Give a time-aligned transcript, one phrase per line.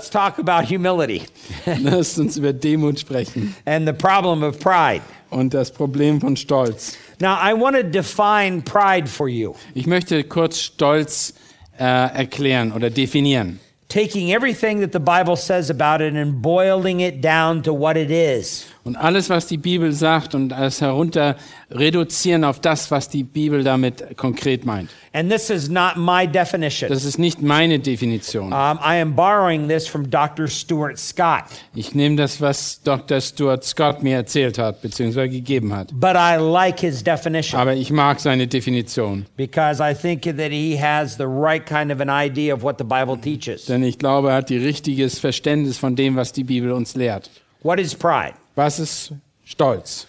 [0.00, 1.26] Let's talk about humility
[1.66, 5.02] Lasst uns über Demut sprechen and the problem of pride.
[5.30, 6.96] und das Problem von Stolz.
[7.20, 9.54] Now, I want to define pride for you.
[9.74, 11.34] Ich möchte kurz Stolz
[11.78, 13.60] äh, erklären oder definieren.
[13.88, 18.10] Taking everything that the Bible says about it and boiling it down to what it
[18.10, 18.66] is.
[18.82, 21.36] Und alles, was die Bibel sagt und es herunter
[21.70, 24.90] reduzieren auf das, was die Bibel damit konkret meint.
[25.12, 26.88] And this is not my definition.
[26.88, 28.52] Das ist nicht meine Definition.
[28.52, 30.46] Um, I am borrowing this from Dr.
[30.48, 33.20] Stuart Scott, Ich nehme das, was Dr.
[33.20, 35.88] Stuart Scott mir erzählt hat, beziehungsweise gegeben hat.
[35.92, 40.76] but I like his definition Aber ich mag seine Definition, because I think that he
[40.80, 43.66] has the right kind of an idea of what the Bible teaches.
[43.66, 47.30] denn ich glaube, er hat die richtiges Verständnis von dem, was die Bibel uns lehrt.
[47.62, 48.34] What is pride?
[48.60, 50.06] Was ist Stolz?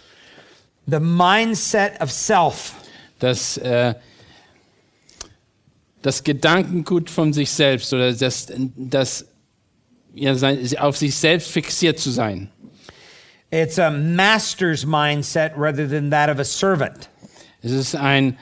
[0.86, 2.74] The mindset of self.
[3.18, 3.94] das, äh,
[6.02, 9.24] das Gedankengut von sich selbst oder das, das
[10.12, 12.50] ja, sein, auf sich selbst fixiert zu sein.
[13.50, 17.08] It's a master's mindset rather than that of a servant.
[17.62, 18.36] Es ist ein,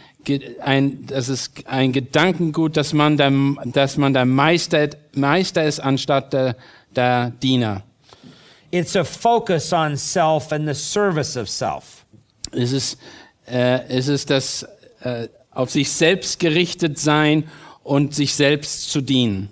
[0.61, 3.31] ein, das ist ein Gedankengut, dass man der,
[3.67, 6.57] dass man der Meister, Meister ist anstatt der,
[6.97, 7.85] der Diener.
[8.73, 12.05] It's a focus on self and the service of self.
[12.53, 12.99] Es ist,
[13.47, 14.67] äh, es ist das
[15.03, 17.49] äh, auf sich selbst gerichtet sein
[17.83, 19.49] und sich selbst zu dienen.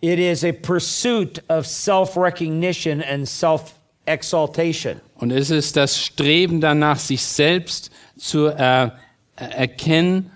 [0.00, 3.74] It is a pursuit of self recognition and self
[4.06, 5.00] exaltation.
[5.14, 8.90] Und es ist das Streben danach, sich selbst zu äh,
[9.36, 10.30] erkennen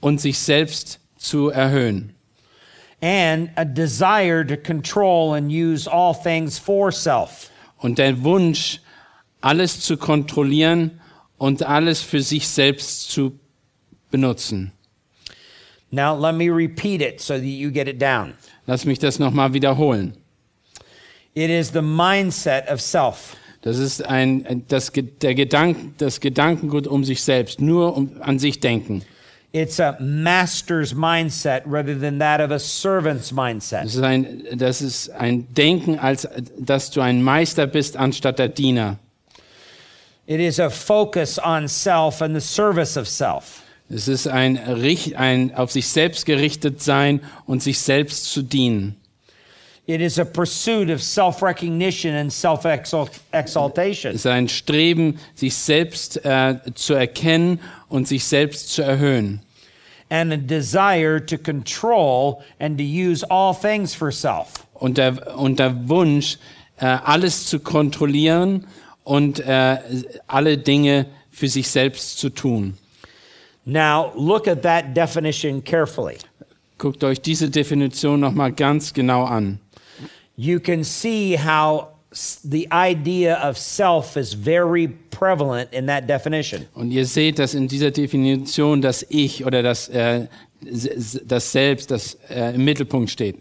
[0.00, 2.14] und sich selbst zu erhöhen.
[3.02, 7.50] And a desire to control and use all things for self.
[7.78, 8.80] Und der Wunsch,
[9.40, 11.00] alles zu kontrollieren
[11.36, 13.38] und alles für sich selbst zu
[14.10, 14.72] benutzen.
[15.90, 18.34] Now, let me repeat it so that you get it down.
[18.66, 20.16] Lass mich das nochmal wiederholen.
[21.34, 23.36] It is the mindset of self.
[23.62, 28.60] Das ist ein, das, der Gedank, das Gedankengut um sich selbst, nur um, an sich
[28.60, 29.04] denken.
[29.52, 33.84] It's a master's mindset rather than that of a servant's mindset.
[33.84, 36.26] Das ist ein, das ist ein Denken, als
[36.58, 38.98] dass du ein Meister bist anstatt der Diener.
[40.26, 43.62] It is a focus on self and the service of self.
[43.90, 44.58] Es ist ein,
[45.16, 48.96] ein auf sich selbst gerichtet sein und sich selbst zu dienen.
[49.86, 54.14] It is a pursuit of self recognition and self exaltation.
[54.14, 59.40] Es ist ein Streben, sich selbst äh, zu erkennen und sich selbst zu erhöhen.
[60.08, 64.66] And a desire to control and to use all things for self.
[64.74, 66.38] Und der, und der Wunsch,
[66.76, 68.66] äh, alles zu kontrollieren
[69.02, 69.78] und äh,
[70.28, 72.74] alle Dinge für sich selbst zu tun.
[73.64, 76.18] Now, look at that definition carefully.
[76.78, 79.58] Guckt euch diese Definition nochmal ganz genau an.
[80.42, 81.90] You can see how
[82.42, 86.66] the idea of self is very prevalent in that definition.
[86.74, 90.26] Und ihr seht, dass in dieser Definition das Ich oder das, äh,
[90.60, 93.36] das Selbst, das äh, im Mittelpunkt steht.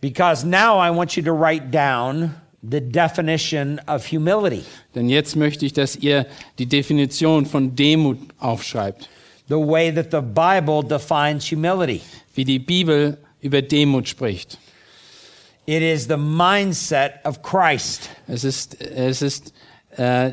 [0.00, 2.32] Because now I want you to write down
[2.62, 4.62] the definition of humility,
[4.94, 6.26] Denn jetzt möchte ich, dass ihr
[6.60, 9.08] die Definition von Demut aufschreibt,
[9.48, 12.02] the way that the Bible defines humility.
[12.36, 14.58] wie die Bibel über Demut spricht.
[15.66, 18.08] It is the mindset of Christ.
[18.28, 19.52] Es ist, es ist
[19.96, 20.32] äh,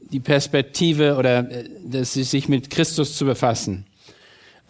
[0.00, 3.86] die Perspektive oder äh, dass sie sich mit Christus zu befassen.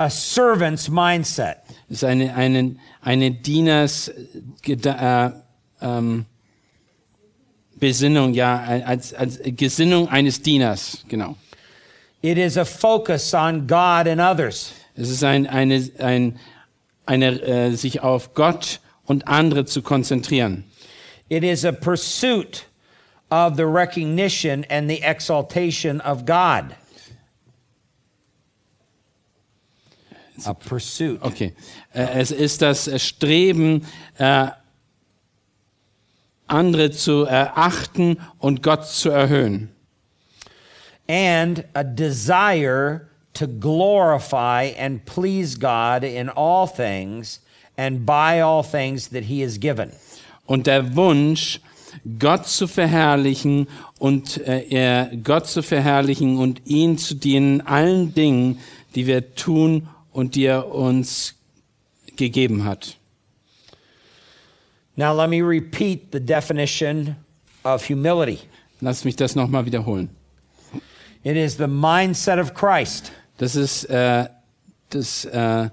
[0.00, 1.58] a servant's mindset.
[1.90, 4.08] Es ist eine, eine, eine Dieners
[4.66, 5.30] äh,
[5.82, 6.24] ähm,
[7.76, 11.36] Besinnung, ja, als, als Gesinnung eines Dieners, genau.
[12.22, 14.72] It is a focus on God and others.
[14.94, 16.38] Es ist ein, eine, ein,
[17.06, 18.80] eine, äh, sich auf Gott
[19.10, 20.62] und andere zu konzentrieren.
[21.28, 22.66] It is a pursuit
[23.28, 26.76] of the recognition and the exaltation of God.
[30.46, 31.20] A pursuit.
[31.22, 31.54] Okay.
[31.92, 33.84] Äh, Es ist das Streben,
[34.16, 34.46] äh,
[36.46, 39.70] andere zu erachten und Gott zu erhöhen.
[41.08, 47.40] And a desire to glorify and please God in all things
[47.80, 49.90] and by all things that He has given.
[50.46, 51.60] und der Wunsch,
[52.18, 53.66] Gott zu verherrlichen
[53.98, 58.58] und äh, Gott zu verherrlichen und ihn zu dienen allen Dingen,
[58.94, 61.34] die wir tun und die er uns
[62.16, 62.96] gegeben hat.
[64.96, 67.16] Now, let me repeat the definition
[67.64, 68.40] of humility
[68.80, 70.10] Lass mich das nochmal wiederholen.
[71.22, 73.12] it is the mindset of Christ.
[73.38, 74.26] Das ist äh,
[74.90, 75.70] das, äh.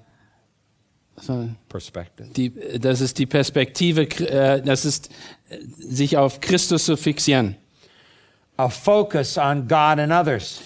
[2.35, 5.09] Die, das ist die Perspektive, äh, das ist
[5.49, 7.55] äh, sich auf Christus zu fixieren,
[8.57, 10.61] A focus on God and others.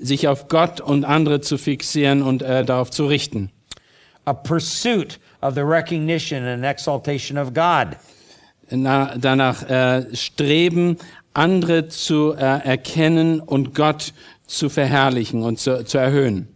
[0.00, 3.50] sich auf Gott und andere zu fixieren und äh, darauf zu richten.
[4.24, 7.96] A pursuit of the recognition and exaltation of God.
[8.70, 10.96] Na, danach äh, streben,
[11.34, 14.12] andere zu äh, erkennen und Gott
[14.46, 16.48] zu verherrlichen und zu, zu erhöhen.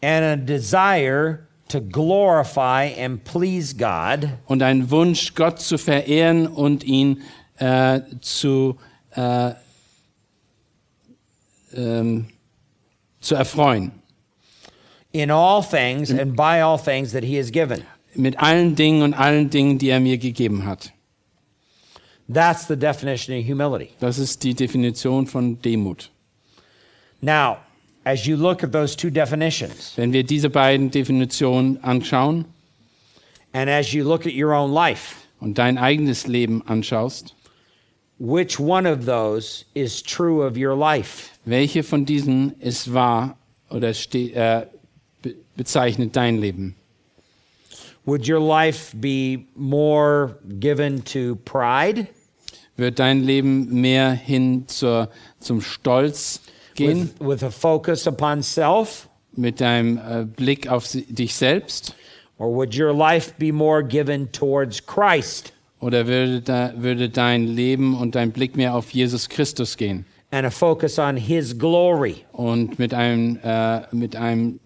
[0.00, 6.84] And a desire to glorify and please God Und ein Wunsch, Gott zu verehren und
[6.84, 7.22] ihn
[7.58, 8.76] äh, zu,
[9.14, 9.52] äh,
[11.74, 12.26] ähm,
[13.20, 13.92] zu erfreuen.
[15.12, 17.82] in all things and by all things that He has given.
[18.14, 20.92] Mit allen Dingen und allen Dingen, die er mir gegeben hat.
[22.28, 23.90] That's the definition of humility.
[24.00, 26.10] Das ist die Definition von Demut.
[27.22, 27.56] Now,
[28.04, 32.44] as you look at those two definitions, Wenn wir diese beiden Definitionen anschauen
[33.52, 37.34] and as you look at your own life, und dein eigenes Leben anschaust,
[38.18, 41.30] which one of those is true of your life?
[41.44, 43.36] welche von diesen ist wahr
[43.70, 44.66] oder ste äh,
[45.22, 46.74] be bezeichnet dein Leben?
[48.04, 52.06] Would your life be more given to pride
[52.76, 55.10] Wird dein Leben mehr hin zur,
[55.40, 56.40] zum Stolz
[56.78, 59.08] gehen, with, with a focus upon self?
[59.38, 61.94] mit deinem äh, Blick auf dich selbst?
[62.38, 67.96] Or would your life be more given towards Christ Oder würde, da, würde dein Leben
[67.96, 72.24] und dein Blick mehr auf Jesus Christus gehen and a focus on His glory?
[72.32, 74.60] und mit einem, äh, mit einem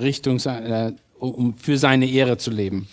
[0.00, 2.88] Richtung, äh, um für seine Ehre zu leben?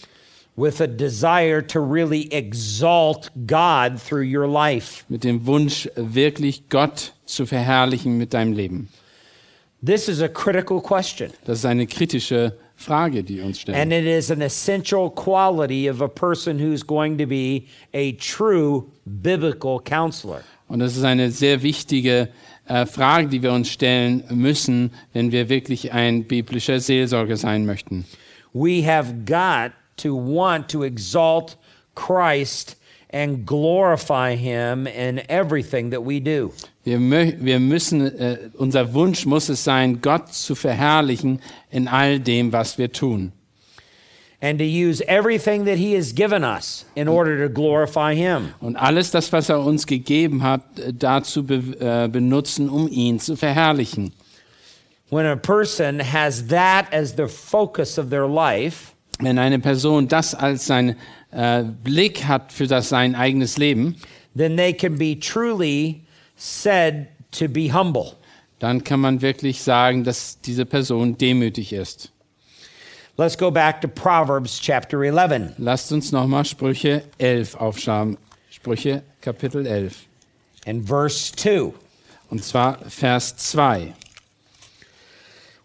[0.56, 5.04] With a desire to really exalt God through your life.
[5.10, 8.90] Mit dem Wunsch, wirklich Gott zu verherrlichen mit deinem Leben?
[9.84, 11.32] This is a critical question.
[11.46, 13.78] Das ist eine kritische Frage, die uns stellen.
[13.78, 18.86] And it is an essential quality of a person who's going to be a true
[19.06, 20.42] biblical counselor.
[20.68, 22.30] Und das ist eine sehr wichtige
[22.68, 28.06] äh, Frage, die wir uns stellen müssen, wenn wir wirklich ein biblischer Seelsorger sein möchten.
[28.54, 31.56] We have got to want to exalt
[31.96, 32.76] Christ
[33.14, 36.52] and glorify him in everything that we do.
[36.84, 41.40] Wir, wir müssen, äh, unser Wunsch muss es sein, Gott zu verherrlichen
[41.72, 43.32] in all dem, was wir tun.
[44.42, 48.54] And to use everything that he has given us in order to glorify him.
[48.60, 53.20] Und alles das, was er uns gegeben hat, äh, dazu be äh, benutzen, um ihn
[53.20, 54.12] zu verherrlichen.
[55.10, 58.93] When a person has that as the focus of their life,
[59.24, 60.96] Wenn eine Person das als sein
[61.32, 63.96] äh, Blick hat für das sein eigenes Leben,
[64.36, 66.02] then they can be truly
[66.36, 68.18] said to be humble.
[68.64, 72.14] dann kann man wirklich sagen, dass diese Person demütig ist.
[73.18, 75.56] Let's go back to Proverbs chapter 11.
[75.58, 78.18] Lasst uns nochmal Sprüche 11 aufschlagen.
[78.50, 80.06] Sprüche Kapitel 11.
[80.66, 81.74] And verse 2.
[82.30, 83.94] Und zwar Vers 2.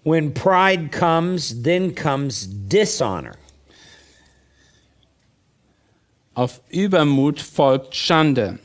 [0.03, 3.37] When pride comes, then comes dishonor.
[6.39, 8.61] Auf Übermut folgt Schande.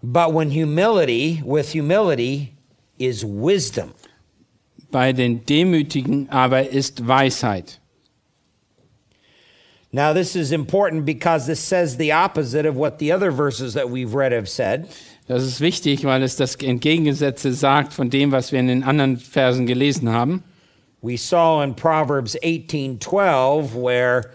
[0.00, 2.52] But when humility, with humility,
[2.96, 3.94] is wisdom.
[4.92, 7.80] Bei den Demütigen aber ist Weisheit.
[9.90, 13.90] Now, this is important because this says the opposite of what the other verses that
[13.90, 14.86] we've read have said.
[15.26, 19.16] Das ist wichtig, weil es das Entgegengesetzte sagt von dem, was wir in den anderen
[19.16, 20.44] Versen gelesen haben.
[21.02, 24.30] We saw in Proverbs 18:12 where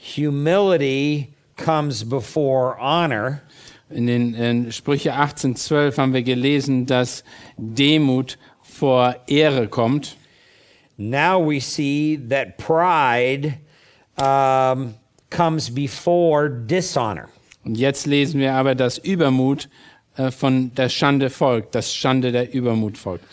[0.00, 3.42] humility comes before honor.
[3.90, 7.24] In den in Sprüche 18,12 haben wir gelesen, dass
[7.56, 10.16] Demut vor Ehre kommt.
[10.96, 13.58] Now we see that pride
[14.16, 14.94] um,
[15.30, 17.28] comes before dishonor.
[17.64, 19.68] Und jetzt lesen wir aber, dass Übermut
[20.16, 23.24] äh, von der Schande folgt, dass Schande der Übermut folgt.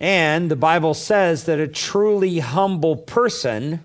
[0.00, 3.80] And the Bible says that a truly humble person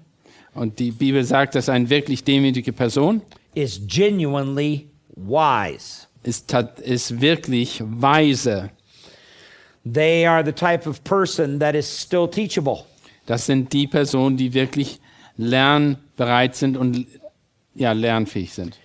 [0.56, 3.22] Und die Bibel sagt, dass eine wirklich demütige Person
[3.56, 6.08] is genuinely wise.
[6.24, 8.70] ist, ist wirklich weise.
[9.86, 12.86] They are the type of person that is still teachable.
[13.26, 15.00] Das sind die Personen, die wirklich
[15.38, 17.06] lernbereit sind und
[17.76, 18.78] ja, lernfähig sind.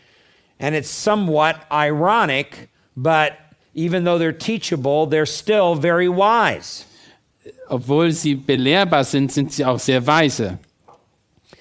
[0.59, 3.33] And it's somewhat ironic, but
[3.75, 6.85] even though they're teachable, they're still very wise.
[7.69, 10.59] Obwohl sie belehrbar sind, sind sie auch sehr weise.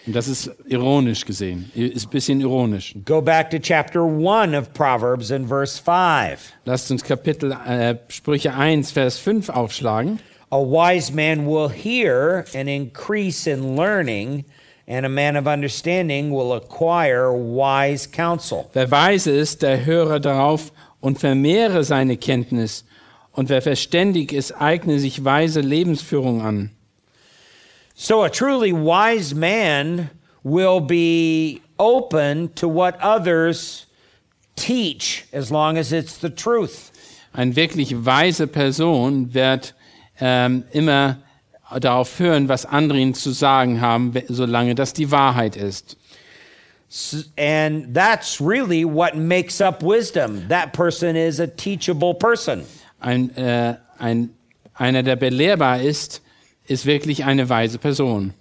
[0.08, 2.96] Und das ist ironisch gesehen, ist ein bisschen ironisch.
[3.04, 6.54] Go back to chapter 1 of Proverbs and verse 5.
[6.64, 10.20] Lasst uns Kapitel äh, Sprüche 1, Vers 5 aufschlagen.
[10.50, 14.46] A wise man will hear and increase in learning,
[14.88, 18.70] and a man of understanding will acquire wise counsel.
[18.72, 20.72] Wer weise ist, der höre darauf
[21.02, 22.86] und vermehre seine Kenntnis.
[23.34, 26.72] Und wer verständig ist, eigne sich weise Lebensführung an.
[28.00, 30.12] So a truly wise man
[30.44, 33.88] will be open to what others
[34.56, 36.92] teach as long as it's the truth.
[37.34, 39.74] Eine wirklich weise Person wird
[40.22, 41.18] ähm, immer
[41.80, 45.98] darauf hören, was andere ihnen zu sagen haben, solange das die Wahrheit ist.
[47.36, 50.48] And that's really what makes up wisdom.
[50.50, 52.64] That person is a teachable person.
[53.00, 54.36] Ein, äh, ein,
[54.76, 56.22] einer, der belehrbar ist,
[56.68, 58.34] ist wirklich eine weise Person.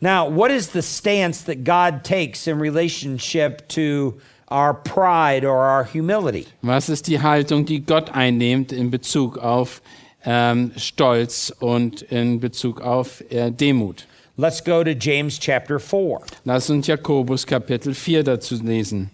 [0.00, 5.84] Now, what is the stance that God takes in relationship to our pride or our
[5.84, 6.46] humility?
[6.62, 9.80] Was ist die Haltung, die Gott einnimmt in Bezug auf
[10.24, 14.06] ähm, Stolz und in Bezug auf äh, Demut?
[14.36, 16.20] Let's go to James chapter 4.
[16.44, 19.10] Lass uns Jakobus Kapitel 4 dazu lesen.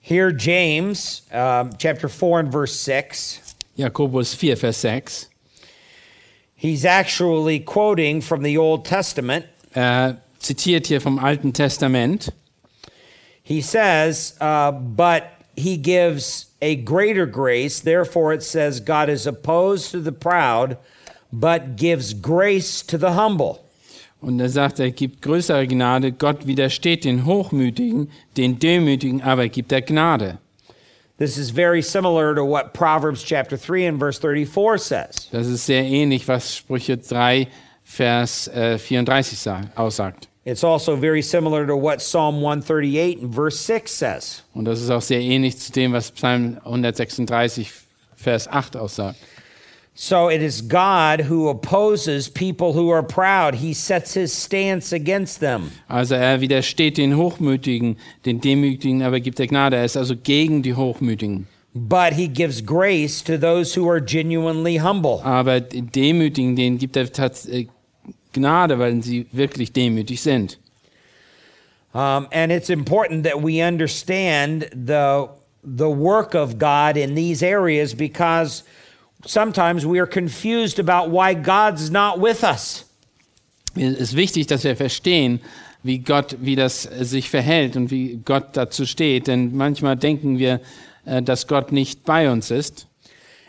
[0.00, 5.28] Here, James um, chapter 4 and verse 6, Jakobus 4, Vers 6.
[6.64, 9.44] He's actually quoting from the Old Testament.
[9.74, 12.32] Er zitiert hier vom Alten Testament.
[13.42, 15.24] He says, uh, but
[15.56, 17.80] he gives a greater grace.
[17.80, 20.78] Therefore, it says, God is opposed to the proud,
[21.30, 23.60] but gives grace to the humble.
[24.22, 26.12] Und er sagt, er gibt größere Gnade.
[26.12, 30.38] Gott widersteht den Hochmütigen, den Demütigen, aber gibt er Gnade.
[31.16, 35.28] This is very similar to what Proverbs chapter 3 and verse 34 says.
[35.30, 37.46] Das ist sehr ähnlich, was Sprüche 3,
[37.84, 40.28] Vers äh, 34 sa- aussagt.
[40.44, 44.42] It's also very similar to what Psalm 138 and verse 6 says.
[44.54, 47.70] Und das ist auch sehr ähnlich zu dem, was Psalm 136,
[48.16, 49.16] Vers 8 aussagt.
[49.96, 53.54] So it is God who opposes people who are proud.
[53.54, 55.70] He sets his stance against them.
[55.88, 59.76] Also er widersteht den Hochmütigen, den Demütigen, aber gibt er Gnade.
[59.76, 61.46] Er ist also gegen die Hochmütigen.
[61.76, 65.20] But he gives grace to those who are genuinely humble.
[65.24, 67.08] Aber den Demütigen, denen gibt er
[67.50, 67.66] äh,
[68.32, 70.58] Gnade, weil sie wirklich demütig sind.
[71.92, 75.28] Um, and it's important that we understand the,
[75.62, 78.64] the work of God in these areas because
[79.26, 82.84] sometimes we are confused about why God's not with us.
[83.76, 85.40] Es ist wichtig, dass wir verstehen,
[85.82, 89.26] wie Gott, wie das sich verhält und wie Gott dazu steht.
[89.26, 90.60] Denn manchmal denken wir,
[91.04, 92.86] äh, dass Gott nicht bei uns ist,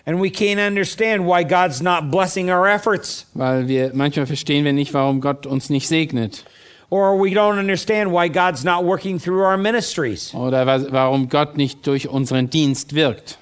[0.08, 3.26] And we can't understand why God's not blessing our efforts.
[3.34, 6.46] weil wir manchmal verstehen wir nicht, warum Gott uns nicht segnet
[6.92, 10.32] Or we don't understand why God's not working through our ministries.
[10.36, 13.40] oder wa- warum Gott nicht durch unseren Dienst wirkt.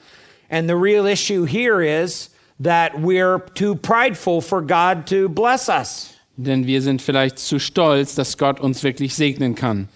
[0.53, 2.29] And the real issue here is
[2.59, 6.13] that we're too prideful for God to bless us.
[6.37, 9.89] Denn wir sind vielleicht zu stolz, dass Gott uns wirklich segnen kann.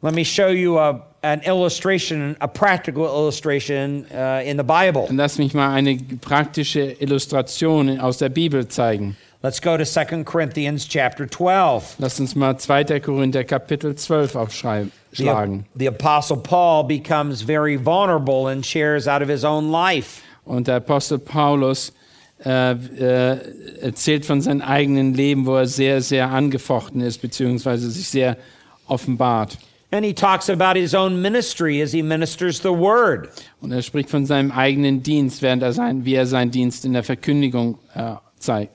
[0.00, 5.08] Let me show you a, an illustration, a practical illustration uh, in the Bible.
[5.10, 9.14] Und lass mich mal eine praktische Illustration aus der Bibel zeigen.
[9.42, 11.96] Let's go to 2 Corinthians chapter 12.
[11.98, 12.98] Lass uns mal 2.
[13.00, 14.90] Korinther Kapitel 12 aufschreiben.
[15.12, 15.64] The, Schlagen.
[15.76, 20.22] the Apostle Paul becomes very vulnerable and shares out of his own life.
[20.44, 21.92] Und der Apostel Paulus
[22.44, 23.38] äh, äh,
[23.80, 28.36] erzählt von seinem eigenen Leben, wo er sehr, sehr angefochten ist, beziehungsweise sich sehr
[28.88, 29.58] offenbart.
[29.92, 33.28] And he talks about his own ministry as he ministers the word.
[33.60, 36.94] Und er spricht von seinem eigenen Dienst, während er sein, wie er seinen Dienst in
[36.94, 38.72] der Verkündigung äh, zeigt.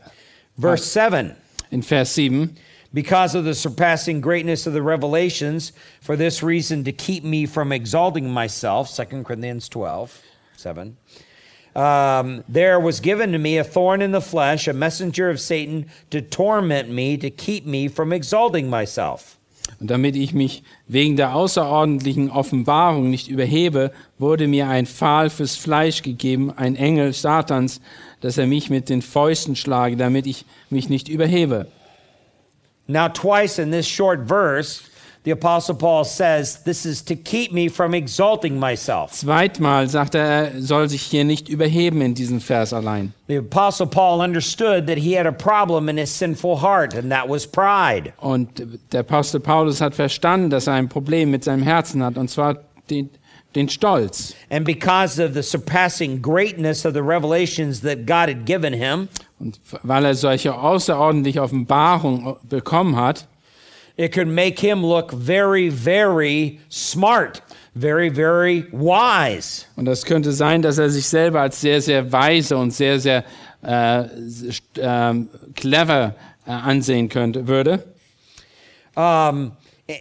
[0.60, 1.36] Verse 7
[1.72, 2.56] In Vers 7.
[2.94, 7.72] Because of the surpassing greatness of the revelations, for this reason to keep me from
[7.72, 10.22] exalting myself, 2 Corinthians 12,
[10.56, 10.98] 7.
[11.76, 15.86] Um, there was given to me a thorn in the flesh, a messenger of Satan
[16.10, 19.38] to torment me, to keep me from exalting myself.
[19.80, 25.56] Und damit ich mich wegen der außerordentlichen Offenbarung nicht überhebe, wurde mir ein Pfahl fürs
[25.56, 27.82] Fleisch gegeben, ein Engel Satans,
[28.22, 31.68] dass er mich mit den Fäusten schlage, damit ich mich nicht überhebe.
[32.88, 34.88] Now, twice in this short verse,
[35.28, 39.12] the Apostle Paul says, This is to keep me from exalting myself.
[39.12, 43.12] Zweitmal sagt er, er soll sich hier nicht überheben in diesem Vers allein.
[43.28, 47.28] The Apostle Paul understood that he had a problem in his sinful heart, and that
[47.28, 48.14] was pride.
[48.22, 48.48] Und
[48.94, 52.60] der Apostel Paulus hat verstanden, dass er ein Problem mit seinem Herzen hat, und zwar
[52.90, 53.10] den,
[53.58, 54.36] den Stolz.
[54.50, 59.10] And because of the surpassing greatness of the revelations that God had given him,
[59.40, 63.28] Und weil er solche außerordentliche Offenbarung bekommen hat,
[63.98, 67.42] it could make him look very, very smart,
[67.76, 69.66] very, very wise.
[69.76, 73.24] und das könnte sein, dass er sich selber als sehr, sehr weise und sehr, sehr
[73.64, 74.04] äh,
[74.80, 77.84] ähm, clever äh, ansehen könnte, würde.
[78.96, 79.52] Um,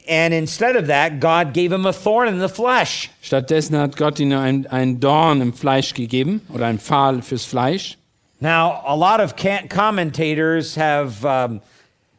[0.08, 3.10] and instead of that, God gave him a thorn in the flesh.
[3.22, 7.96] Stattdessen hat Gott ihm ein, ein Dorn im Fleisch gegeben oder ein Pfahl fürs Fleisch.
[8.40, 9.34] Now, a lot of
[9.68, 11.60] commentators have um,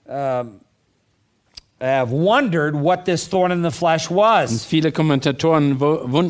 [0.08, 0.62] um,
[1.80, 4.66] have wondered what this thorn in the flesh Und was.
[4.66, 5.80] viele Kommentatoren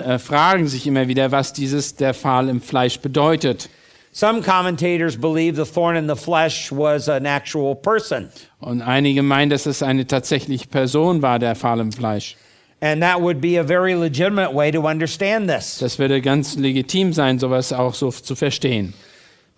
[0.02, 3.70] äh, fragen sich immer wieder, was dieses der Pfahl im Fleisch bedeutet.
[4.18, 9.52] Some commentators believe the thorn in the flesh was an actual person, Und einige meinen,
[9.52, 12.36] dass es eine tatsächliche Person war, der Pfahl im Fleisch.
[12.82, 17.14] and that would be a very legitimate way to understand this Das würde ganz legitim
[17.14, 18.96] sein, sowas auch so zu verstehen.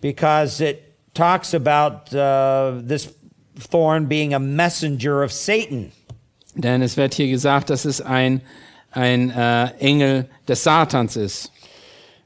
[0.01, 3.07] because it talks about uh, this
[3.71, 5.93] thorn being a messenger of Satan.
[6.55, 8.41] Denn es wird hier gesagt, dass es ein,
[8.91, 11.49] ein äh, Engel des Satans ist.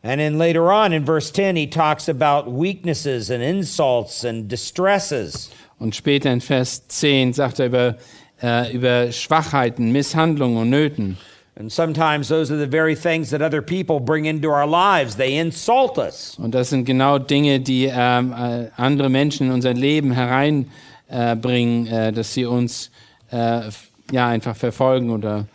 [0.03, 5.49] And then later on in verse 10, he talks about weaknesses and insults and distresses.
[5.79, 7.95] Und später in Vers 10 sagt er über,
[8.41, 11.17] äh, über Schwachheiten, Misshandlungen und Nöten.
[11.55, 15.15] And sometimes those are the very things that other people bring into our lives.
[15.15, 16.35] They insult us.
[16.37, 22.07] Und das sind genau Dinge, die ähm, äh, andere Menschen in unser Leben hereinbringen, äh,
[22.07, 22.91] äh, dass sie uns
[23.31, 23.69] äh,
[24.11, 25.45] ja, einfach verfolgen oder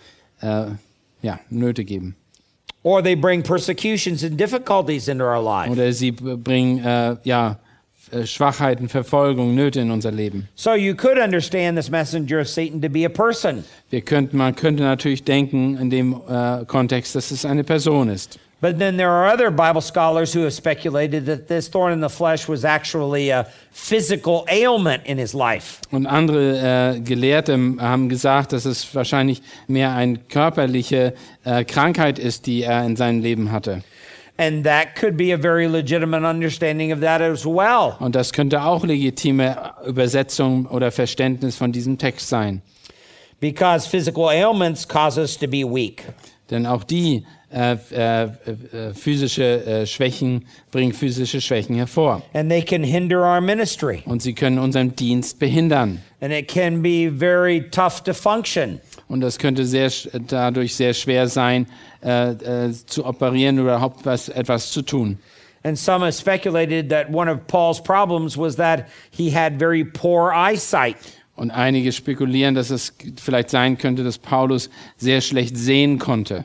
[0.40, 0.66] äh,
[1.20, 2.16] ja, Nöte geben.
[2.82, 5.70] Or they bring persecutions and difficulties into our life.
[5.70, 7.58] Oder sie bringen äh, ja,
[8.10, 10.48] äh, Schwachheiten, Verfolgung, Nöte in unser Leben.
[10.54, 13.64] So you could understand this messenger of Satan to be a person.
[13.90, 18.38] Wir könnten, man könnte natürlich denken in dem äh, Kontext, dass es eine Person ist.
[18.60, 22.08] But then there are other Bible scholars who have speculated that this thorn in the
[22.08, 25.80] flesh was actually a physical ailment in his life.
[25.92, 32.46] Und andere äh, Gelehrte haben gesagt, dass es wahrscheinlich mehr eine körperliche äh, Krankheit ist,
[32.46, 33.84] die er in seinem Leben hatte.
[34.40, 37.96] And that could be a very legitimate understanding of that as well.
[38.00, 42.62] Und das könnte auch legitime Übersetzung oder Verständnis von diesem Text sein.
[43.40, 46.04] Because physical ailments cause us to be weak.
[46.50, 48.28] Denn auch die äh, äh, äh,
[48.92, 52.22] physische äh, Schwächen bringen physische Schwächen hervor.
[52.34, 54.02] And they can hinder our ministry.
[54.04, 56.02] Und sie können unseren Dienst behindern.
[56.20, 58.80] And it can be very tough to function.
[59.08, 59.90] Und das könnte sehr,
[60.26, 61.66] dadurch sehr schwer sein,
[62.04, 65.18] äh, äh, zu operieren oder überhaupt was, etwas zu tun.
[65.64, 70.32] And some have speculated that one of Paul's problems was that he had very poor
[70.32, 70.96] eyesight.
[71.34, 76.44] Und einige spekulieren, dass es vielleicht sein könnte, dass Paulus sehr schlecht sehen konnte.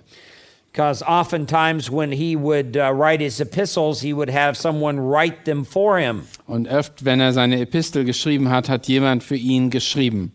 [0.74, 5.66] Because oftentimes when he would uh, write his epistles, he would have someone write them
[5.66, 6.28] for him.
[6.48, 10.32] Und oft, wenn er seine Epistel geschrieben hat, hat jemand für ihn geschrieben.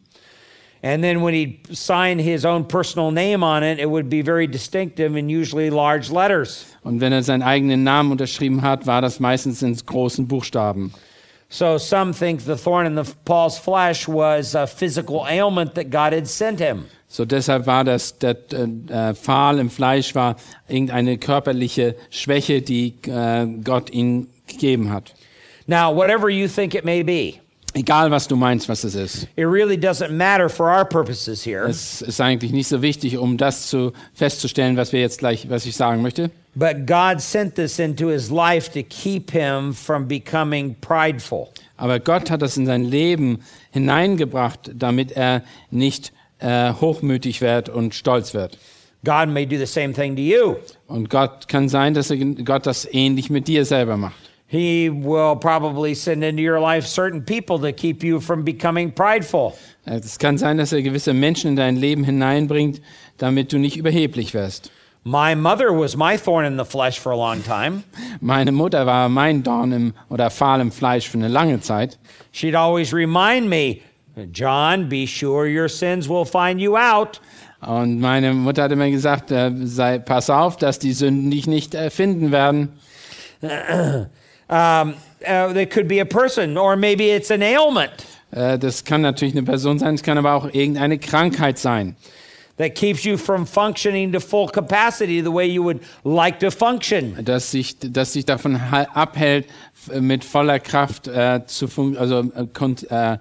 [0.81, 4.47] And then when he'd sign his own personal name on it, it would be very
[4.47, 6.67] distinctive and usually large letters.
[6.85, 10.95] Und wenn er seinen eigenen Namen unterschrieben hat, war das meistens in großen Buchstaben.
[11.49, 16.13] So some think the thorn in the Paul's flesh was a physical ailment that God
[16.13, 16.87] had sent him.
[17.11, 20.37] So deshalb war das, der äh, Pfahl im Fleisch war
[20.69, 25.15] irgendeine körperliche Schwäche, die äh, Gott ihm gegeben hat.
[25.67, 27.41] Now, whatever you think it may be,
[27.75, 29.29] Egal, was du meinst, was es ist.
[29.37, 31.67] it really doesn't matter for our purposes here.
[31.69, 35.67] Es ist eigentlich nicht so wichtig, um das zu festzustellen, was wir jetzt gleich, was
[35.67, 36.31] ich sagen möchte.
[36.55, 41.49] But God sent this into his life to keep him from becoming prideful.
[41.77, 43.41] Aber Gott hat das in sein Leben
[43.71, 48.59] hineingebracht, damit er nicht äh, hochmütig wird und stolz wird.
[49.05, 50.57] God may do the same thing to you.
[50.89, 54.17] Und Gott kann sein, dass er, Gott das ähnlich mit dir selber macht.
[54.51, 59.53] He will probably send into your life certain people to keep you from becoming prideful.
[59.85, 62.81] Äh, Es kann sein, dass er gewisse Menschen in dein Leben hineinbringt,
[63.19, 64.71] damit du nicht überheblich wirst.
[65.05, 67.83] My mother was my thorn in the flesh for a long time.
[68.21, 71.99] Meine Mutter war mein Dorn im, oder Pfahl im Fleisch für eine lange Zeit.
[72.33, 73.79] She'd always remind me,
[74.33, 77.21] John, be sure your sins will find you out.
[77.61, 81.75] Und meine Mutter hat immer gesagt, äh, sei, pass auf, dass die Sünden dich nicht
[81.75, 82.71] äh, finden werden.
[84.51, 84.95] Um,
[85.29, 87.93] uh, they could be a person, or maybe it's an ailment
[88.31, 91.97] Äh, das kann natürlich eine Person sein, es kann aber auch irgendeine Krankheit sein.
[92.59, 97.17] that keeps you from functioning to full capacity the way you would like to function.
[97.25, 99.47] dass sich, dass sich davon abhält,
[100.01, 103.19] mit voller Kraft äh, zu fun also äh, äh,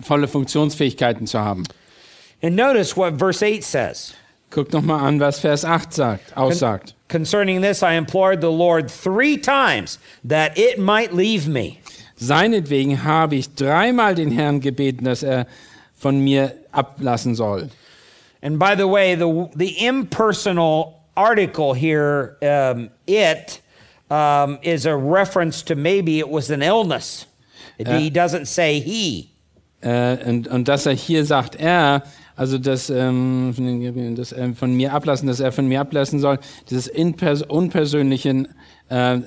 [0.00, 1.64] volle Funktionsfähigkeiten zu haben.
[2.42, 4.14] And notice what verse 8 says.
[4.50, 6.94] Guckt noch mal an, was Vers 8 sagt, aussagt.
[7.08, 11.78] Concerning this, I implored the Lord three times that it might leave me.
[12.16, 15.46] Seinetwegen habe ich dreimal den Herrn gebeten, dass er
[15.94, 17.70] von mir ablassen soll.
[18.42, 23.60] And by the way, the, the impersonal article here, um, it,
[24.10, 27.26] um, is a reference to maybe it was an illness.
[27.78, 29.31] He doesn't say he.
[29.82, 32.04] Äh, und, und dass er hier sagt, er,
[32.36, 36.38] also das, ähm, das äh, von mir ablassen, dass er von mir ablassen soll,
[36.70, 38.48] dieses Inpers unpersönlichen,
[38.88, 39.18] äh,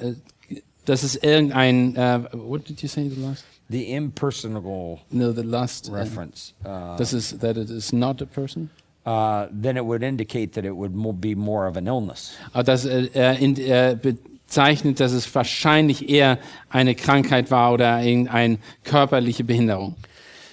[0.86, 3.46] das ist irgendein, äh, what did you say the last?
[3.70, 6.54] The impersonal No, the last uh, reference.
[6.64, 8.70] Uh, this is that it is not a person.
[9.06, 12.36] uh, then it would indicate that it would be more of an illness.
[12.54, 16.40] Aber das äh, in, er bezeichnet, dass es wahrscheinlich eher
[16.70, 19.96] eine Krankheit war oder irgendeine körperliche Behinderung.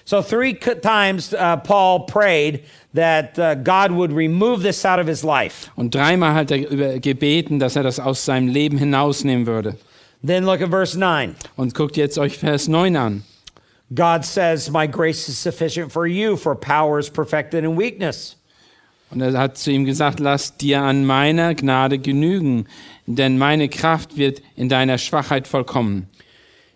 [0.04, 5.22] So, three times uh, Paul prayed that uh, God would remove this out of his
[5.22, 5.70] life.
[5.76, 9.76] Und dreimal hat er gebeten, dass er das aus seinem Leben hinausnehmen würde.
[10.24, 11.34] Then look at verse 9.
[11.56, 13.22] Und guckt jetzt euch Vers 9 an.
[13.94, 18.36] God says, My grace is sufficient for you, for power is perfected in weakness.
[19.12, 22.66] Und er hat zu ihm gesagt, lass dir an meiner Gnade genügen,
[23.06, 26.06] denn meine Kraft wird in deiner Schwachheit vollkommen.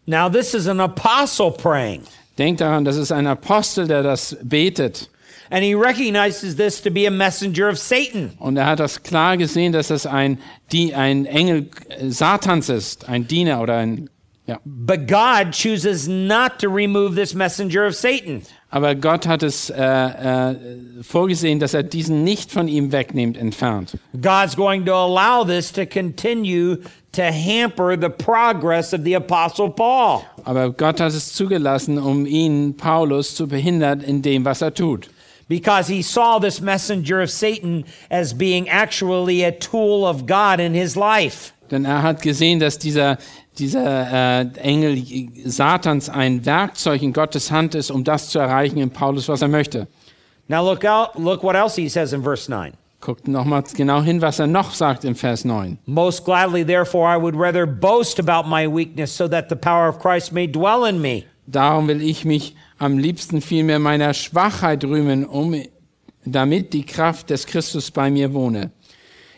[0.04, 2.02] Now, this is an apostle praying,
[2.38, 5.08] Denk daran, das ist ein Apostel, der das betet.
[5.50, 8.32] and he recognizes this to be a messenger of Satan.
[8.38, 10.38] Und er hat das klar gesehen, dass das ein,
[10.72, 14.10] die, ein Engel äh, Satans ist, ein Diener oder ein,
[14.46, 14.60] ja.
[14.64, 18.42] But God chooses not to remove this messenger of Satan.
[18.76, 20.54] Aber Gott hat es äh, äh,
[21.00, 23.96] vorgesehen, dass er diesen nicht von ihm wegnimmt, entfernt.
[24.20, 26.76] God's going to allow this to continue
[27.12, 30.24] to hamper the progress of the Apostle Paul.
[30.44, 35.08] Aber Gott hat es zugelassen, um ihn, Paulus, zu behindern in dem, was er tut.
[35.48, 40.74] because he saw this messenger of Satan as being actually a tool of God in
[40.74, 41.54] his life.
[41.70, 43.16] Denn er hat gesehen, dass dieser,
[43.58, 45.02] dieser äh, Engel
[45.44, 49.48] Satans ein Werkzeug in Gottes Hand ist, um das zu erreichen in Paulus, was er
[49.48, 49.88] möchte.
[50.48, 52.72] Now look out look what else he says in verse 9.
[53.00, 55.78] Guckt nochmal genau hin, was er noch sagt im Vers 9.
[55.86, 59.98] Most gladly therefore I would rather boast about my weakness so that the power of
[59.98, 61.24] Christ may dwell in me.
[61.46, 65.54] Darum will ich mich am liebsten vielmehr meiner Schwachheit rühmen, um,
[66.24, 68.72] damit die Kraft des Christus bei mir wohne.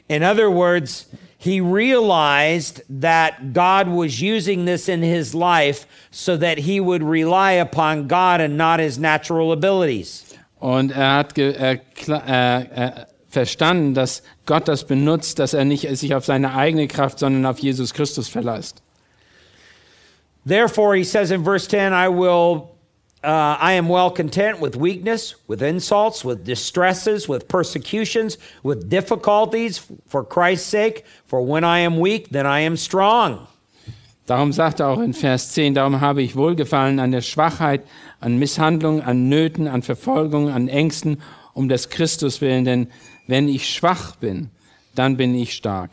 [0.08, 1.08] In other words,
[1.40, 7.52] he realized that God was using this in his life so that he would rely
[7.52, 10.24] upon God and not his natural abilities.
[10.60, 12.90] Und er hat kla- äh, äh,
[13.30, 17.60] verstanden, dass Gott das benutzt, dass er nicht sich auf seine eigene Kraft, sondern auf
[17.60, 18.82] Jesus Christus verlässt.
[20.44, 22.70] Therefore, he says in verse 10, I will,
[23.24, 29.84] uh, I am well content with weakness, with insults, with distresses, with persecutions, with difficulties
[30.06, 31.04] for Christ's sake.
[31.26, 33.48] For when I am weak, then I am strong.
[34.26, 37.82] Darum sagt er auch in Vers 10, darum habe ich Wohlgefallen an der Schwachheit,
[38.20, 41.22] an Misshandlung, an Nöten, an Verfolgung, an Ängsten,
[41.54, 42.88] um des Christus willen, denn
[43.26, 44.50] wenn ich schwach bin,
[44.94, 45.92] dann bin ich stark.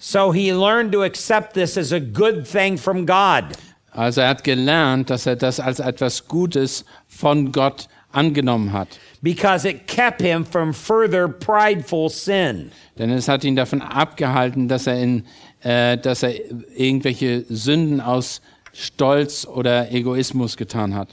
[0.00, 3.56] So he learned to accept this as a good thing from God.
[3.92, 8.88] Also er hat gelernt, dass er das als etwas Gutes von Gott angenommen hat.
[9.22, 12.72] because it kept him from further prideful sin.
[12.98, 15.24] Denn es hat ihn davon abgehalten, dass er, in,
[15.62, 16.34] äh, dass er
[16.76, 21.08] irgendwelche Sünden aus Stolz oder Egoismus getan hat.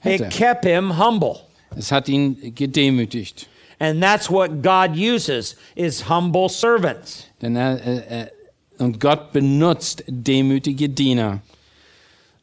[0.00, 0.24] Hätte.
[0.24, 1.36] It kept him humble.
[1.76, 3.46] Es hat ihn gedemütigt.
[3.78, 7.26] And that's what God uses is humble servants.
[7.40, 8.26] Denn er, äh, äh,
[8.78, 11.40] und Gott benutzt demütige Diener.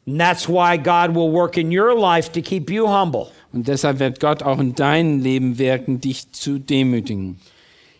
[0.06, 3.30] And that's why God will work in your life to keep you humble.
[3.52, 7.38] Und deshalb wird Gott auch in deinem Leben wirken, dich zu demütigen.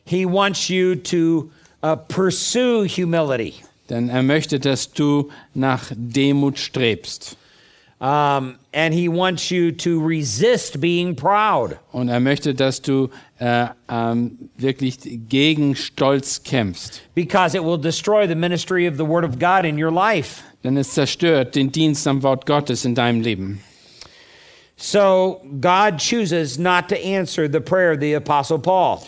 [0.05, 1.51] He wants you to
[1.83, 3.55] uh, pursue humility.
[3.89, 7.37] Denn er möchte, dass du nach Demut strebst.
[8.01, 11.79] Um, and he wants you to resist being proud.
[11.93, 17.03] Und er möchte, dass du äh, ähm, wirklich gegen Stolz kämpfst.
[17.15, 20.43] because it will destroy the ministry of the Word of God in your life.
[20.63, 23.63] Denn es zerstört den Dienst am Wort Gottes in deinem Leben.
[24.77, 29.01] So God chooses not to answer the prayer of the Apostle Paul.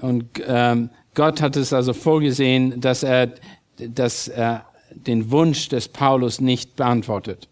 [0.00, 3.32] Und ähm, Gott hat es also vorgesehen, dass er,
[3.76, 7.48] dass er den Wunsch des Paulus nicht beantwortet.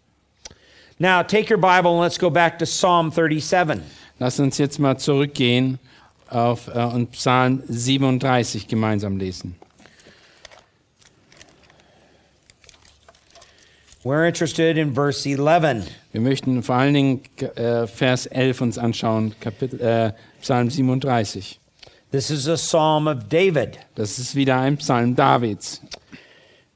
[0.99, 3.81] Now, take your Bible and let's go back to Psalm 37.
[4.19, 5.77] Lass uns jetzt mal zurückgehen
[6.29, 9.55] auf, äh, und Psalm 37 gemeinsam lesen.
[14.03, 15.87] We're interested in verse 11.
[16.11, 17.21] Wir möchten vor allen Dingen
[17.55, 21.59] äh, Vers 11 uns anschauen, Kapitel, äh, Psalm 37.
[22.11, 23.79] This is a psalm of David.
[23.95, 25.81] Das ist wieder ein Psalm Davids.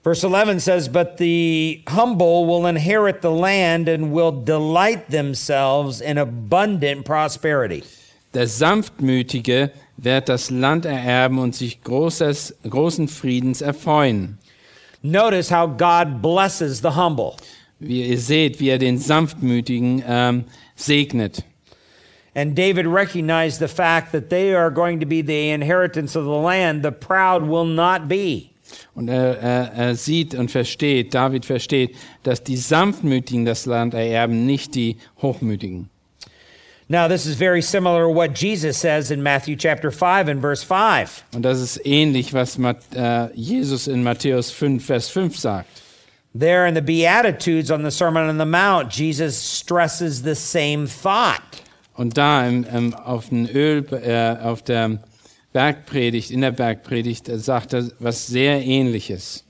[0.03, 6.17] Verse 11 says, But the humble will inherit the land and will delight themselves in
[6.17, 7.83] abundant prosperity.
[8.33, 14.39] Der Sanftmütige wird das Land ererben und sich großes, großen Friedens erfreuen.
[15.03, 17.35] Notice how God blesses the humble.
[17.79, 21.43] Wie ihr seht, wie er den Sanftmütigen ähm, segnet.
[22.33, 26.29] And David recognized the fact that they are going to be the inheritance of the
[26.29, 26.83] land.
[26.83, 28.51] The proud will not be.
[28.95, 34.45] Und er, er, er sieht und versteht, David versteht, dass die Sanftmütigen das Land ererben,
[34.45, 35.89] nicht die Hochmütigen.
[36.91, 40.61] Now, this is very similar to what Jesus says in Matthew chapter 5 and verse
[40.61, 41.23] 5.
[41.33, 45.69] Und das ist ähnlich, was äh, Jesus in Matthäus 5, Vers 5 sagt.
[46.35, 51.61] There in the Beatitudes on the Sermon on the Mount, Jesus stresses the same thought.
[51.95, 54.99] Und da im, im, auf, den Öl, äh, auf der
[55.53, 59.45] Bergpredigt, in der Bergpredigt, äh, sagt er was sehr ähnliches.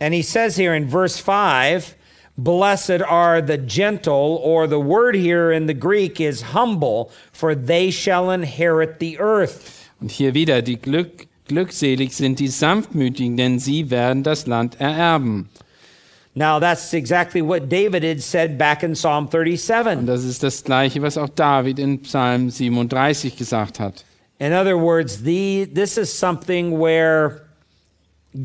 [0.00, 1.94] And he says here in verse 5
[2.38, 7.90] Blessed are the gentle, or the word here in the Greek is humble, for they
[7.90, 9.90] shall inherit the earth.
[10.00, 15.48] Und hier wieder, die Glück, glückselig sind die Sanftmütigen, denn sie werden das Land ererben.
[16.34, 20.04] Now, that's exactly what David had said back in Psalm Und 37.
[20.04, 24.04] das ist das Gleiche, was auch David in Psalm 37 gesagt hat.
[24.38, 27.45] In other words, the, this is something where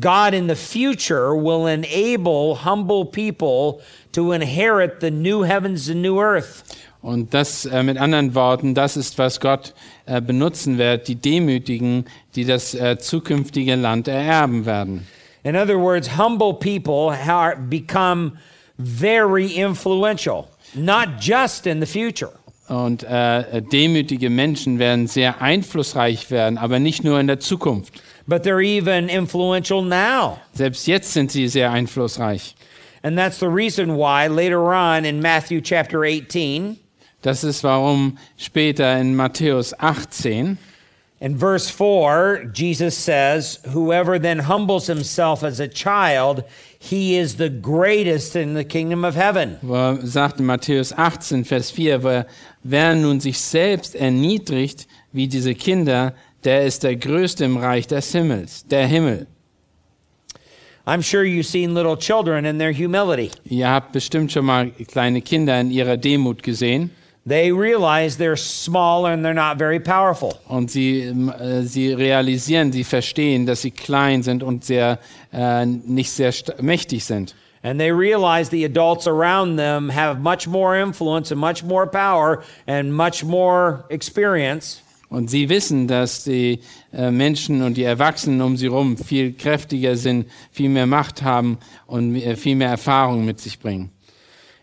[0.00, 6.18] God in the future will enable humble people to inherit the new heavens and new
[6.20, 6.64] earth.
[7.02, 9.74] Und das äh, mit anderen Worten, das ist, was Gott
[10.06, 12.04] äh, benutzen wird, die Demütigen,
[12.36, 15.06] die das äh, zukünftige Land ererben werden.
[15.42, 18.34] In other words, humble people are, become
[18.78, 22.32] very influential, not just in the future.
[22.68, 28.00] Und äh, demütige Menschen werden sehr einflussreich werden, aber nicht nur in der Zukunft.
[28.28, 30.40] But they're even influential now.
[30.54, 32.54] Selbst jetzt sind sie sehr einflussreich.
[33.02, 36.78] And that's the reason why later on in Matthew chapter 18,
[37.22, 40.58] Das ist warum später in Matthäus 18,
[41.22, 46.42] in verse 4, Jesus says, Whoever then humbles himself as a child,
[46.80, 49.56] he is the greatest in the kingdom of heaven.
[50.04, 52.26] sagt in Matthäus 18, Vers 4, wer,
[52.64, 56.12] wer nun sich selbst erniedrigt wie diese Kinder,
[56.44, 59.26] der ist der Größte im Reich des Himmels, der Himmel.
[60.84, 63.30] I'm sure you've seen little children in their humility.
[63.44, 66.90] Ihr habt bestimmt schon mal kleine Kinder in ihrer Demut gesehen.
[67.24, 70.40] They realize they're small and they're not very powerful.
[70.48, 74.98] Und sie, ähm, äh, sie realisieren, sie verstehen, dass sie klein sind und sehr,
[75.32, 77.36] äh, nicht sehr mächtig sind.
[77.62, 82.42] And they realize the adults around them have much more influence and much more power
[82.66, 84.82] and much more experience.
[85.12, 89.94] Und sie wissen, dass die äh, Menschen und die Erwachsenen um sie herum viel kräftiger
[89.94, 93.90] sind, viel mehr Macht haben und äh, viel mehr Erfahrung mit sich bringen.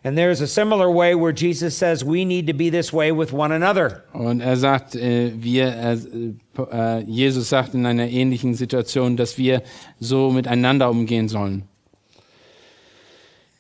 [0.04, 3.32] And there's a similar way where Jesus says we need to be this way with
[3.32, 4.06] one another.
[4.12, 5.98] Und er sagt, äh, wir, äh,
[6.72, 9.62] äh, Jesus sagt in einer ähnlichen Situation, dass wir
[10.00, 11.69] so miteinander umgehen sollen.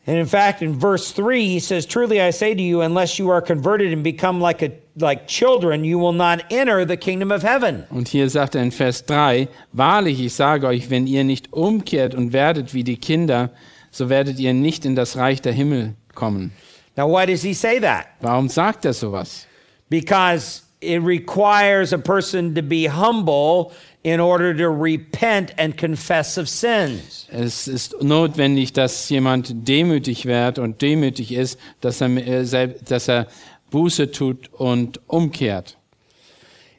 [0.10, 3.30] And in fact, in verse 3, he says, Truly I say to you, unless you
[3.30, 7.43] are converted and become like, a, like children, you will not enter the kingdom of
[7.43, 7.86] heaven.
[7.91, 12.15] Und hier sagt er in Vers 3, Wahrlich, ich sage euch, wenn ihr nicht umkehrt
[12.15, 13.52] und werdet wie die Kinder,
[13.91, 16.54] so werdet ihr nicht in das Reich der Himmel kommen.
[16.98, 18.08] Now, why does he say that?
[18.19, 19.45] Warum sagt er sowas?
[19.91, 26.48] Because it requires a person to be humble in order to repent and confess of
[26.48, 27.28] sins.
[27.32, 33.28] Es ist notwendig, dass jemand demütig wird und demütig ist, dass er, äh, dass er
[33.72, 35.76] Buße tut und umkehrt.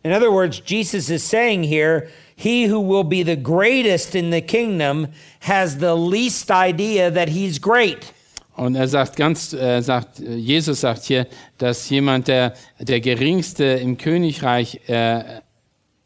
[0.02, 4.40] In other words, Jesus is saying here, he who will be the greatest in the
[4.40, 5.08] kingdom
[5.40, 8.14] has the least idea that he's great.
[8.56, 11.26] Und er sagt ganz, er sagt, äh, Jesus sagt hier,
[11.58, 15.40] dass jemand, der der Geringste im Königreich, äh,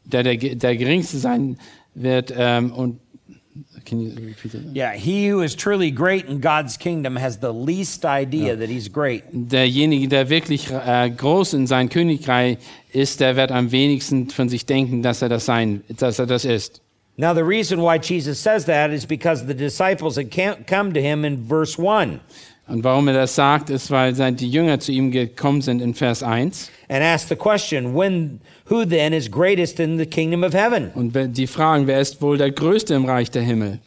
[0.05, 1.57] der, der der Geringste sein
[1.93, 2.99] wird, ähm, und
[3.85, 4.75] can you repeat that?
[4.75, 8.87] Yeah, he who is truly great in God's kingdom has the least idea that he's
[8.87, 9.23] great.
[9.31, 12.57] derjenige, der wirklich äh, groß in sein Königreich
[12.91, 16.45] ist, der wird am wenigsten von sich denken, dass er das sein, dass er das
[16.45, 16.81] ist.
[17.17, 20.31] Now, the reason why Jesus says that is because the disciples had
[20.67, 22.19] come to him in verse 1
[22.67, 26.23] Und warum er das sagt, ist, weil die Jünger zu ihm gekommen sind in Vers
[26.23, 30.91] 1 and asked the question, when, who then is greatest in the kingdom of heaven?
[30.95, 33.79] und die fragen, wer ist wohl der Größte im Reich der Himmel?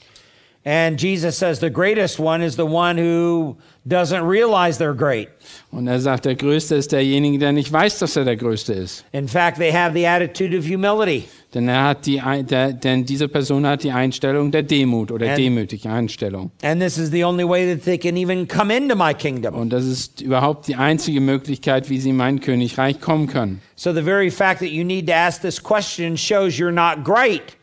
[0.65, 5.29] And Jesus says the greatest one is the one who doesn't realize they're great.
[5.71, 9.05] Und er sagt, der Größte ist derjenige, der nicht weiß, dass er der Größte ist.
[9.13, 11.27] In fact, they have the attitude of humility.
[11.55, 15.39] Denn, er hat die, der, denn diese Person hat die Einstellung der Demut oder And-
[15.39, 16.51] demütige Einstellung.
[16.63, 19.55] And this is the only way that they can even come into my kingdom.
[19.55, 23.63] Und das ist überhaupt die einzige Möglichkeit, wie sie in mein Königreich kommen können.
[23.77, 27.57] So the very fact that you need to ask this question shows you're not great.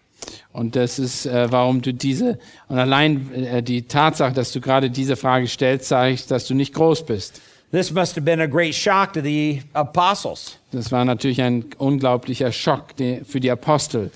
[0.52, 4.90] Und das ist, äh, warum du diese, und allein äh, die Tatsache, dass du gerade
[4.90, 7.42] diese Frage stellst, zeigt, dass du nicht groß bist.
[7.72, 12.52] This must have been a great shock to the apostles Das war natürlich ein unglaublicher
[12.52, 12.94] Schock
[13.26, 14.12] für die Apostel,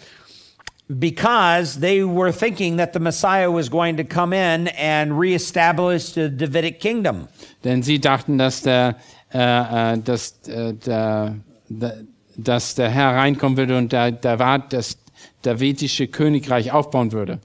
[0.87, 6.29] because they were thinking that the Messiah was going to come in and reestablish the
[6.29, 7.27] Davidic kingdom.
[7.63, 8.95] denn sie dachten, dass der,
[9.33, 11.35] äh, äh, dass, äh, der,
[11.69, 12.03] der,
[12.37, 14.97] dass der Herr reinkommen würde und der, der war das
[15.41, 17.39] davidische Königreich aufbauen würde.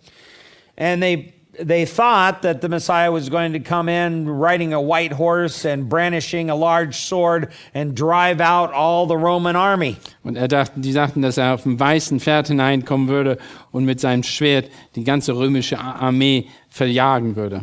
[0.76, 5.12] And they they thought that the Messiah was going to come in riding a white
[5.12, 9.96] horse and brandishing a large sword and drive out all the Roman army.
[10.24, 13.38] Und er dachten, die sagten, dass er auf dem weißen Pferd hineinkommen würde
[13.72, 17.62] und mit seinem Schwert die ganze römische Armee verjagen würde.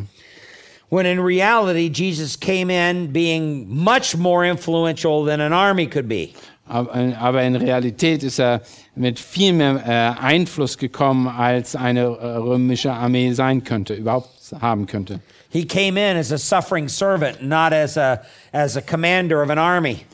[0.88, 6.34] When in reality, Jesus came in being much more influential than an army could be.
[6.68, 8.62] Aber, aber in Realität ist er
[8.94, 14.28] mit viel mehr äh, Einfluss gekommen, als eine äh, römische Armee sein könnte, überhaupt
[14.60, 15.20] haben könnte.
[15.50, 18.22] He came in as a suffering servant, not as a,
[18.52, 20.06] as a commander of an army.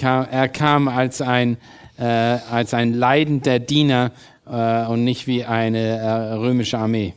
[0.00, 1.56] Er kam als ein,
[1.98, 4.12] äh, als ein leidender Diener
[4.46, 7.14] äh, und nicht wie eine äh, römische Armee.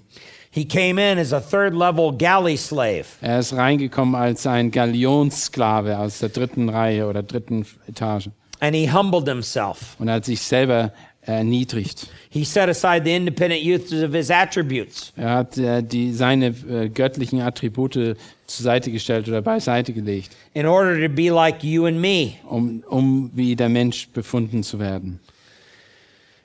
[0.49, 3.05] He came in as a third level galley slave.
[3.21, 8.91] Er ist reingekommen als ein Galionssklave aus der dritten Reihe oder dritten Etage And he
[8.91, 9.95] humbled himself.
[9.99, 10.91] und er hat sich selber
[11.21, 12.07] erniedrigt.
[12.29, 15.11] He set aside the independent use of his attributes.
[15.15, 18.15] Er hat äh, die, seine äh, göttlichen Attribute zur
[18.47, 22.33] Seite gestellt oder beiseite gelegt, in order to be like you and me.
[22.49, 25.19] um, um wie der Mensch befunden zu werden.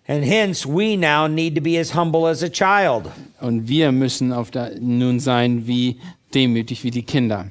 [0.09, 3.05] And hence, we now need to be as humble as a child.
[3.41, 6.01] Und wir müssen auf der, nun sein wie
[6.35, 7.51] demütig wie die Kinder.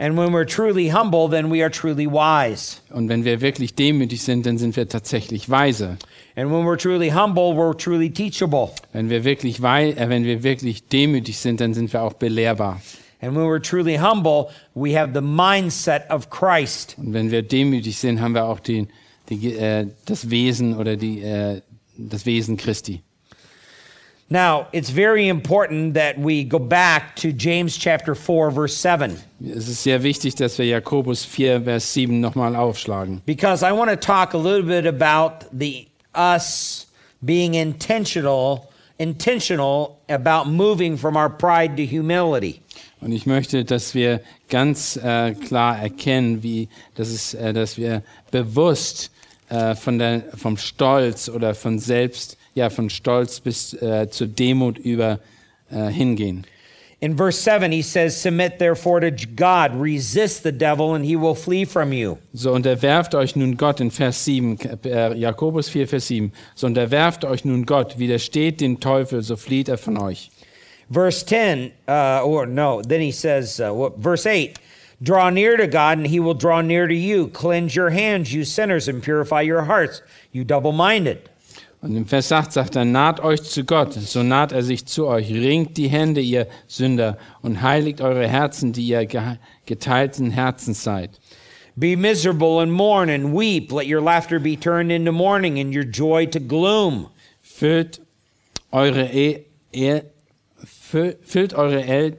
[0.00, 2.80] And when we're truly humble, then we are truly wise.
[2.90, 5.98] Und wenn wir wirklich demütig sind, dann sind wir tatsächlich weise.
[6.36, 8.70] And when we're truly humble, we're truly teachable.
[8.92, 12.80] Wenn wir wirklich, wei äh, wenn wir wirklich demütig sind, dann sind wir auch belehrbar.
[13.20, 16.94] And when we're truly humble, we have the mindset of Christ.
[16.96, 18.86] Und wenn wir demütig sind, haben wir auch die,
[19.28, 21.60] die, äh, das Wesen oder die, äh,
[21.96, 23.02] das Wesen Christi.
[24.30, 29.68] Now, it's very important that we go back to James chapter 4 verse 7 Es
[29.68, 33.22] ist sehr wichtig, dass wir Jakobus 4, Vers 7 nochmal aufschlagen.
[33.24, 36.86] because I want to talk a little bit about the us
[37.24, 42.60] being intentional intentional about moving from our pride to humility.
[43.00, 48.02] Und ich möchte, dass wir ganz äh, klar erkennen, wie, dass, es, äh, dass wir
[48.30, 49.10] bewusst
[49.50, 54.78] äh, von der, vom Stolz oder von Selbst, ja, von Stolz bis äh, zur Demut
[54.78, 55.20] über
[55.70, 56.44] äh, hingehen.
[57.00, 61.36] In verse 7 he says submit therefore to God resist the devil and he will
[61.36, 62.18] flee from you.
[62.32, 66.32] So unterwerft euch nun Gott in Vers 7, äh, Jakobus 4, Vers 7.
[66.56, 70.32] So unterwerft euch nun Gott, widersteht den Teufel, so flieht er von euch.
[70.90, 74.58] Verse 10 uh, or no, then he says uh, what, verse 8
[75.00, 77.28] draw near to God and he will draw near to you.
[77.28, 81.30] Cleanse your hands you sinners and purify your hearts you double-minded.
[81.80, 85.06] Und im Vers 8 sagt er, naht euch zu Gott, so naht er sich zu
[85.06, 85.30] euch.
[85.32, 91.20] Ringt die Hände, ihr Sünder, und heiligt eure Herzen, die ihr ge geteilten Herzens seid.
[91.76, 93.70] Be miserable and mourn and weep.
[93.70, 97.06] Let your laughter be turned into mourning and your joy to gloom.
[97.42, 98.00] Füllt
[98.72, 100.00] eure, e e
[100.90, 102.16] fü- füllt eure El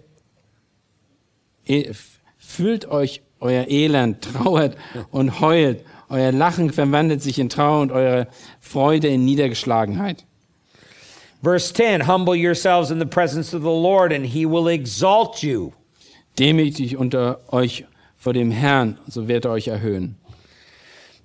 [1.66, 1.92] e
[2.38, 4.78] füllt euch euer Elend, trauert
[5.12, 5.84] und heult.
[6.10, 8.28] Euer Lachen verwandelt sich in Trauer und eure
[8.60, 10.26] Freude in Niedergeschlagenheit.
[11.42, 15.72] Verse 10 Humble yourselves in the presence of the Lord, and he will exalt you.
[16.38, 17.86] Demütig unter euch
[18.18, 20.16] vor dem Herrn, so wird er euch erhöhen.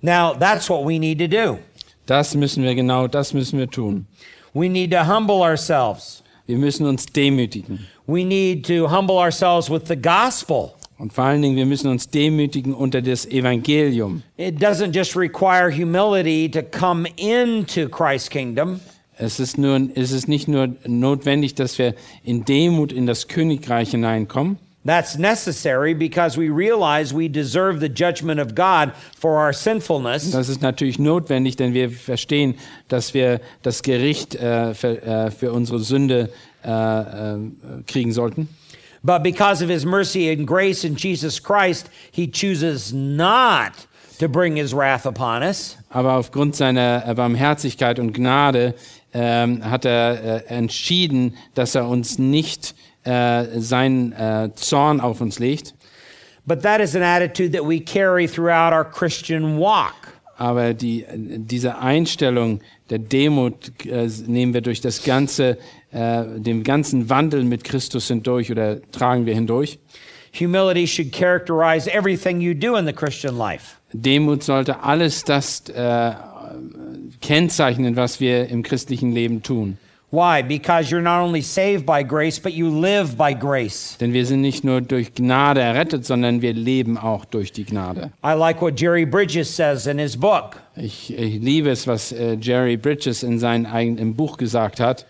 [0.01, 1.59] Now, that's what we need to do.
[2.05, 4.05] Das müssen wir genau, das müssen wir tun.
[4.53, 6.23] We need to humble ourselves.
[6.45, 7.87] Wir müssen uns demütigen.
[8.05, 10.75] We need to humble ourselves with the gospel.
[10.97, 14.23] Und vor allen Dingen, wir müssen uns demütigen unter das Evangelium.
[14.37, 18.79] It doesn't just require humility to come into Christ's kingdom,
[19.17, 23.91] Es ist, nur, es ist nicht nur notwendig, dass wir in Demut in das Königreich
[23.91, 30.29] hineinkommen, That's necessary because we realize we deserve the judgment of God for our sinfulness.
[30.29, 32.53] Das ist natürlich notwendig, denn wir verstehen,
[32.87, 36.29] dass wir das Gericht äh, für, äh, für unsere Sünde
[36.63, 37.37] äh, äh,
[37.87, 38.47] kriegen sollten.
[39.05, 43.85] But because of his mercy and grace in Jesus Christ, he chooses not
[44.17, 45.77] to bring his wrath upon us.
[45.91, 48.73] Aber aufgrund seiner Barmherzigkeit und Gnade
[49.13, 55.37] ähm, hat er äh, entschieden, dass er uns nicht äh, seinen äh, Zorn auf uns
[55.37, 55.75] legt.
[56.47, 59.93] But that is an attitude that we carry throughout our Christian walk.
[60.37, 65.57] Aber die, diese Einstellung der Demut äh, nehmen wir durch das ganze,
[65.95, 69.79] äh, den ganzen Wandel mit Christus hindurch oder tragen wir hindurch.
[70.37, 73.77] Humility should characterize everything you do in the Christian life.
[73.93, 76.11] Demut sollte alles das äh,
[77.21, 79.77] kennzeichnen, was wir im christlichen Leben tun.
[80.11, 80.43] Why?
[80.43, 83.97] Because you're not only saved by grace, but you live by grace.
[83.99, 88.11] Denn wir sind nicht nur durch Gnade errettet, sondern wir leben auch durch die Gnade.
[88.21, 90.57] I like what Jerry Bridges says in his book.
[90.75, 95.05] Ich, ich liebe es, was äh, Jerry Bridges in seinem eigenen Buch gesagt hat.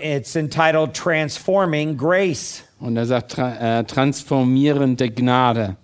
[0.00, 2.62] It's entitled Transforming Grace.
[2.78, 5.76] Und er sagt, tra äh, transformierende Gnade.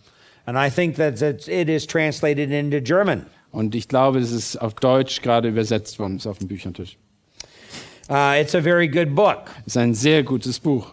[0.45, 3.27] And I think that it is translated into German.
[3.53, 6.97] Und ich glaube, es ist auf Deutsch gerade übersetzt worden, ist auf dem Büchertisch.
[8.09, 9.51] Uh, it's a very good book.
[9.61, 10.93] Es ist ein sehr gutes Buch.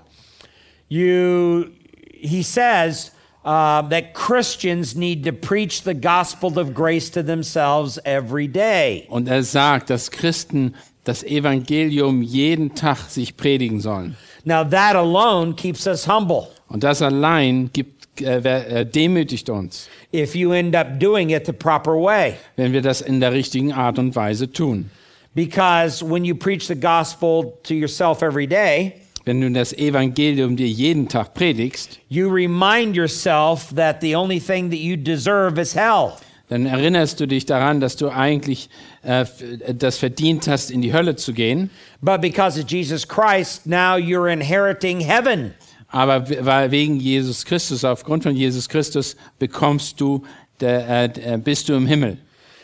[0.89, 1.65] You,
[2.13, 3.11] he says
[3.43, 9.07] uh, that Christians need to preach the gospel of grace to themselves every day.
[9.09, 10.75] Und er sagt, dass Christen
[11.09, 14.15] das Evangelium jeden Tag sich predigen sollen.
[14.45, 16.47] Now, that alone keeps us humble.
[16.67, 18.37] Und das allein gibt, äh,
[18.81, 22.35] äh, demütigt uns, if you end up doing it the proper way.
[22.57, 24.91] wenn wir das in der richtigen Art und Weise tun.
[25.33, 28.93] Because when you preach the gospel to yourself every day,
[29.25, 34.69] Wenn du das Evangelium dir jeden Tag predigst, you remind yourself that the only thing
[34.69, 36.13] that you deserve is hell.
[36.49, 38.69] Dann erinnerst du dich daran, dass du eigentlich
[39.03, 39.25] äh,
[39.73, 41.69] das verdient hast, in die Hölle zu gehen.
[42.01, 45.53] But because of Jesus Christ, now you're inheriting heaven.
[45.87, 50.23] Aber weil wegen Jesus Christus, aufgrund von Jesus Christus, bekommst du,
[50.59, 52.17] der, äh, äh, bist du im Himmel.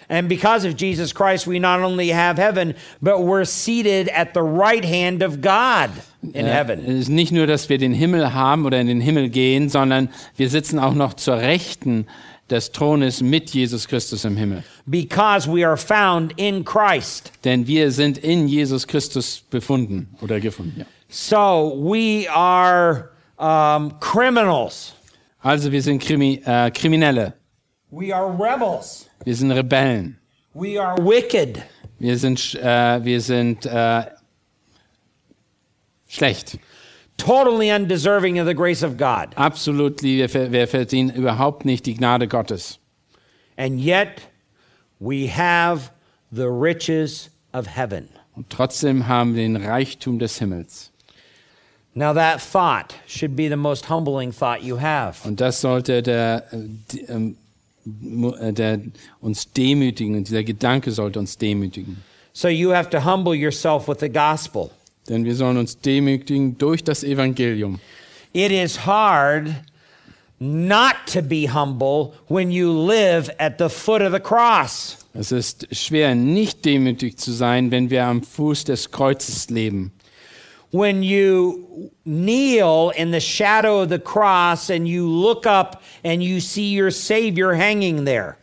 [0.08, 4.42] And because of Jesus Christ, we not only have heaven, but we're seated at the
[4.42, 5.90] right hand of God
[6.22, 6.80] in Äh, heaven.
[6.86, 10.10] Es ist nicht nur, dass wir den Himmel haben oder in den Himmel gehen, sondern
[10.38, 12.06] wir sitzen auch noch zur Rechten
[12.50, 14.64] des Thrones mit Jesus Christus im Himmel.
[14.86, 17.32] Because we are found in Christ.
[17.44, 20.82] Denn wir sind in Jesus Christus befunden oder gefunden.
[20.82, 20.86] Ja.
[21.10, 24.94] So we are um, criminals.
[25.42, 27.34] Also wir sind Krimi äh, Kriminelle,
[27.92, 29.08] We are rebels.
[29.24, 30.18] wir sind Rebellen,
[30.54, 31.62] We are wicked.
[32.00, 34.04] wir sind, äh, wir sind äh,
[36.08, 36.58] schlecht.
[37.18, 39.34] Totally undeserving of the grace of God.
[39.36, 42.80] Absolut, wir, wir verdienen überhaupt nicht die Gnade Gottes.
[43.58, 44.22] And yet,
[45.00, 45.92] we have
[46.32, 48.10] the riches of heaven.
[48.36, 50.92] Und trotzdem haben wir den Reichtum des Himmels.
[51.98, 55.26] Now, that thought should be the most humbling thought you have.
[55.26, 56.58] Und das sollte der, äh,
[56.92, 57.38] die, ähm,
[58.42, 58.82] äh, der
[59.22, 62.04] uns demütigen, und dieser Gedanke sollte uns demütigen.
[62.34, 64.72] So, you have to humble yourself with the gospel.
[65.10, 67.80] Denn wir sollen uns demütigen durch das Evangelium.
[68.34, 69.50] It is hard
[70.40, 74.98] not to be humble when you live at the foot of the cross.
[75.14, 79.92] Es ist schwer, nicht demütig zu sein, wenn wir am Fuß des Kreuzes leben.
[80.72, 86.42] When you kneel in the shadow of the cross and you look up and you
[86.42, 88.36] see your Savior hanging there.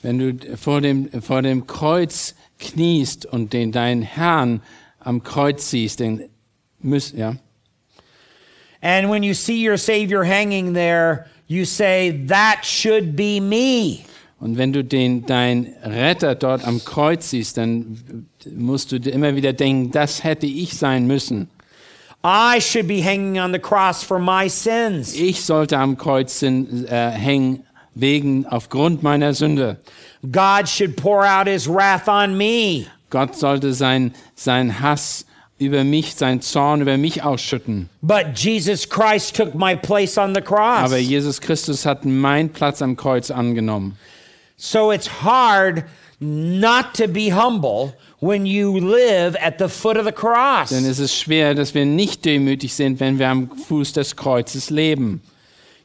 [0.00, 4.62] Wenn du vor dem, vor dem Kreuz kniest und den, deinen Herrn
[5.04, 6.28] am Kreuz siehst, den
[6.82, 7.36] müß, ja,
[8.82, 14.04] And when you see your Savior hanging there, you say, That should be me.
[14.40, 19.54] und wenn du den, dein Retter dort am Kreuz siehst, dann musst du immer wieder
[19.54, 21.48] denken, das hätte ich sein müssen.
[22.22, 25.14] I should be hanging on the cross for my sins.
[25.14, 29.78] Ich sollte am Kreuz äh, hängen wegen aufgrund meiner Sünde.
[30.30, 32.86] God should pour out his wrath on me.
[33.10, 35.26] Gott sollte sein, sein Hass
[35.58, 37.88] über mich, sein Zorn über mich ausschütten.
[38.02, 40.84] But Jesus Christ took my place on the cross.
[40.84, 43.96] Aber Jesus Christus hat meinen Platz am Kreuz angenommen.
[44.56, 45.84] So it's hard
[46.20, 50.70] not to be humble when you live at the foot of the cross.
[50.70, 54.70] Denn es ist schwer, dass wir nicht demütig sind, wenn wir am Fuß des Kreuzes
[54.70, 55.22] leben.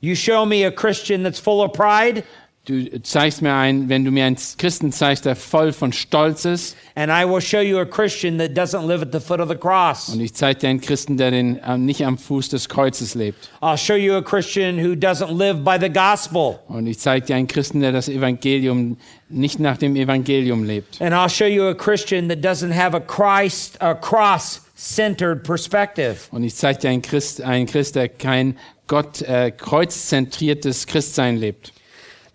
[0.01, 2.24] You show me a Christian that's full of pride,
[2.70, 6.78] du zeigst mir einen, wenn du mir einen Christen zeigst, der voll von Stolz ist.
[6.95, 9.55] And I will show you a Christian that doesn't live at the foot of the
[9.55, 10.09] cross.
[10.09, 13.49] Und ich zeige dir einen Christen, der den, äh, nicht am Fuß des Kreuzes lebt.
[13.61, 16.59] I'll show you a Christian who doesn't live by the gospel.
[16.67, 18.97] Und ich zeige dir einen Christen, der das Evangelium
[19.30, 21.01] nicht nach dem Evangelium lebt.
[21.01, 26.17] And I'll show you a Christian that doesn't have a Christ, a cross centered perspective.
[26.32, 28.57] Und ich zeige dir einen Christ, einen Christ, der kein
[28.88, 31.74] Gott äh, kreuzzentriertes Christsein lebt.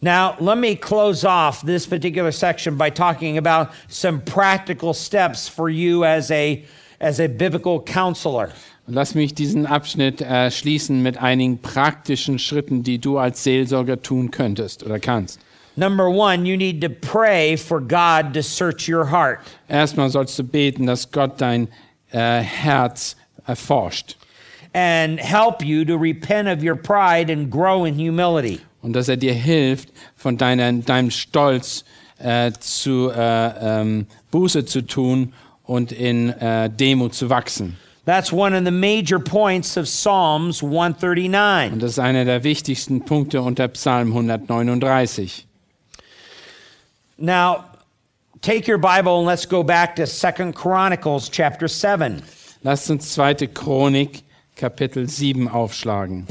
[0.04, 5.70] Now, let me close off this particular section by talking about some practical steps for
[5.70, 6.62] you as a,
[7.00, 8.52] as a biblical counselor.
[8.86, 14.30] Lass mich diesen Abschnitt äh, schließen mit einigen praktischen Schritten, die du als Seelsorger tun
[14.30, 15.40] könntest oder kannst.
[15.74, 19.40] Number one, you need to pray for God to search your heart.
[19.70, 21.68] Erstmal sollst du beten, dass Gott dein
[22.12, 24.16] äh, Herz erforscht
[24.74, 28.60] and help you to repent of your pride and grow in humility.
[28.84, 31.84] Und dass er dir hilft, von deiner, deinem Stolz
[32.18, 35.32] äh, zu äh, ähm, Buße zu tun
[35.64, 37.78] und in äh, Demut zu wachsen.
[38.04, 41.72] That's one of the major points of Psalms 139.
[41.72, 45.46] Und das ist einer der wichtigsten Punkte unter Psalm 139.
[47.16, 47.64] Now,
[48.42, 52.22] take your Bible and let's go back to Second Chronicles chapter 7.
[52.62, 54.24] Lasst uns zweite Chronik,
[54.56, 56.26] Kapitel 7 aufschlagen.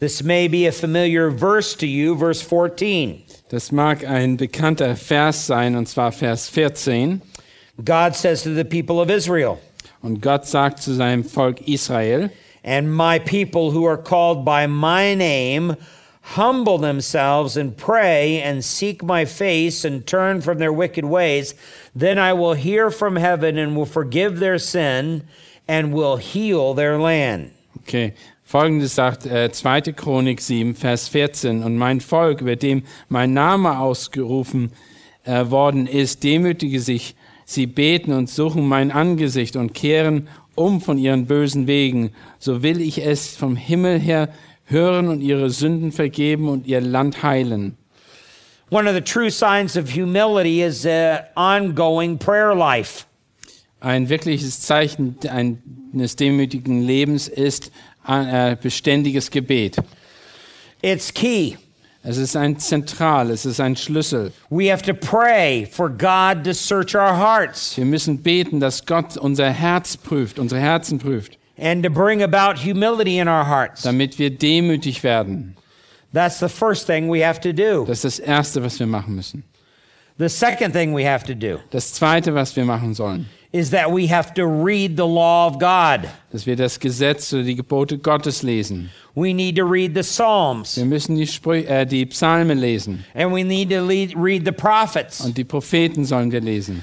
[0.00, 3.22] This may be a familiar verse to you, verse 14.
[3.50, 7.20] Das mag ein bekannter Vers sein, und zwar Vers 14.
[7.84, 9.60] God says to the people of Israel,
[10.02, 12.30] Und Gott sagt zu seinem Volk Israel,
[12.64, 15.76] And my people who are called by my name
[16.34, 21.54] humble themselves and pray and seek my face and turn from their wicked ways,
[21.94, 25.24] then I will hear from heaven and will forgive their sin
[25.68, 27.52] and will heal their land.
[27.80, 28.14] okay,
[28.50, 29.92] folgendes sagt äh, 2.
[29.92, 31.62] Chronik 7, Vers 14.
[31.62, 34.72] Und mein Volk, über dem mein Name ausgerufen
[35.22, 40.26] äh, worden ist, demütige sich, sie beten und suchen mein Angesicht und kehren
[40.56, 44.30] um von ihren bösen Wegen, so will ich es vom Himmel her
[44.64, 47.76] hören und ihre Sünden vergeben und ihr Land heilen.
[48.68, 53.04] One of the true signs of humility is an ongoing prayer life.
[53.78, 57.70] Ein wirkliches Zeichen eines demütigen Lebens ist
[58.62, 59.76] beständiges Gebet.
[60.82, 61.56] It's key.
[62.02, 64.32] Es ist ein Zentral, es ist ein Schlüssel.
[64.48, 69.18] We have to pray for God to search our hearts Wir müssen beten, dass Gott
[69.18, 73.82] unser Herz prüft, unsere Herzen prüft, and to bring about humility in our hearts.
[73.82, 75.56] damit wir demütig werden.
[76.14, 77.84] That's the first thing we have to do.
[77.84, 79.44] Das ist das Erste, was wir machen müssen.
[80.18, 83.90] The second thing we have to do Das Zweite, was wir machen sollen, is that
[83.90, 86.08] we have to read the law of God.
[86.32, 88.90] dass wir das Gesetz oder die Gebote Gottes lesen.
[89.14, 93.32] We need to read the Psalms Wir müssen die, Sprü äh, die Psalmen lesen and
[93.34, 95.20] we need to read the prophets.
[95.20, 96.82] und die Propheten sollen wir lesen.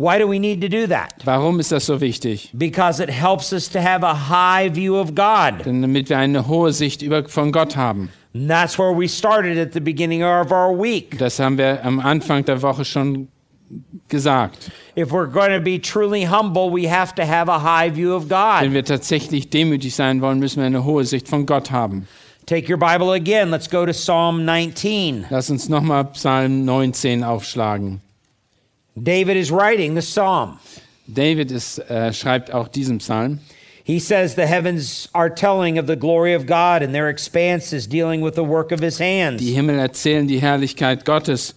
[0.00, 1.12] Why do we need to do that?
[1.24, 2.50] Warum ist das so wichtig?
[2.52, 5.66] Because it helps us to have a high view of God.
[5.66, 8.08] Denn damit wir eine hohe Sicht über, von Gott haben.
[8.32, 11.18] And that's where we started at the beginning of our week.
[11.18, 13.26] Das haben wir am Anfang der Woche schon
[14.08, 14.70] gesagt.
[14.96, 18.28] If we're going to be truly humble, we have to have a high view of
[18.28, 18.72] Wenn God.
[18.72, 22.06] wir tatsächlich demütig sein wollen, müssen wir eine hohe Sicht von Gott haben.
[22.46, 23.50] Take your Bible again.
[23.50, 25.26] Let's go to Psalm 19.
[25.28, 28.00] Lass uns nochmal Psalm 19 aufschlagen.
[28.96, 30.58] David is writing the psalm.
[31.06, 33.40] David ist, äh, schreibt auch diesen Psalm.
[33.84, 37.86] He says the heavens are telling of the glory of God, and their expanse is
[37.86, 39.40] dealing with the work of his hands.
[39.40, 41.54] Die Himmel erzählen die Herrlichkeit Gottes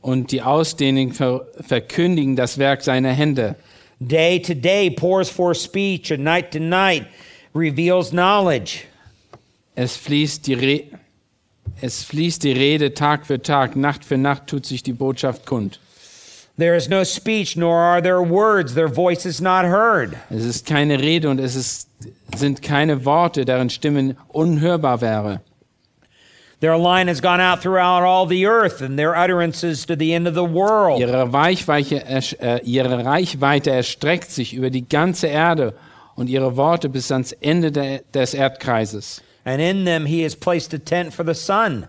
[0.00, 3.56] und die Ausdehnung ver verkündigen das Werk seiner Hände.
[4.00, 7.06] Day to day pours forth speech, and night to night
[7.54, 8.84] reveals knowledge.
[9.74, 10.84] Es fließt, die Re
[11.82, 15.80] es fließt die Rede Tag für Tag, Nacht für Nacht tut sich die Botschaft kund.
[16.58, 20.14] There is no speech, nor are there words, their voice is not heard.
[20.28, 21.88] Es ist keine Rede und es ist,
[22.36, 25.40] sind keine Worte, deren Stimmen unhörbar wäre.
[26.60, 30.28] Their line has gone out throughout all the earth, and their utterances to the end
[30.28, 31.00] of the world.
[31.00, 35.74] Ihre, äh, ihre Reichweite erstreckt sich über die ganze Erde
[36.16, 39.22] und ihre Worte bis ans Ende der, des Erdkreises.
[39.44, 41.86] And in them he has placed a tent for the sun.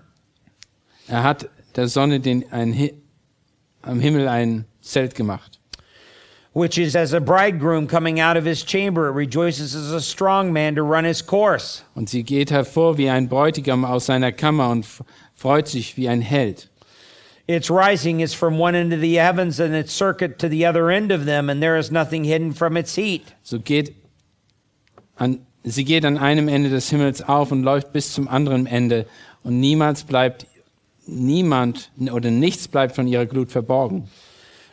[1.09, 2.91] Er hat der Sonne den, ein,
[3.82, 5.59] am Himmel ein Zelt gemacht.
[6.54, 9.08] Which is as a bridegroom coming out of his chamber.
[9.08, 11.84] It rejoices as a strong man to run his course.
[11.95, 14.86] Und sie geht hervor wie ein Bräutigam aus seiner Kammer und
[15.36, 16.68] freut sich wie ein Held.
[17.47, 20.89] Its rising is from one end of the heavens and its circuit to the other
[20.89, 23.34] end of them, and there is nothing hidden from its heat.
[23.43, 23.95] So geht,
[25.18, 29.06] an, sie geht an einem Ende des Himmels auf und läuft bis zum anderen Ende
[29.43, 30.45] und niemals bleibt
[31.08, 34.08] niemand oder nichts bleibt von ihrer Glut verborgen.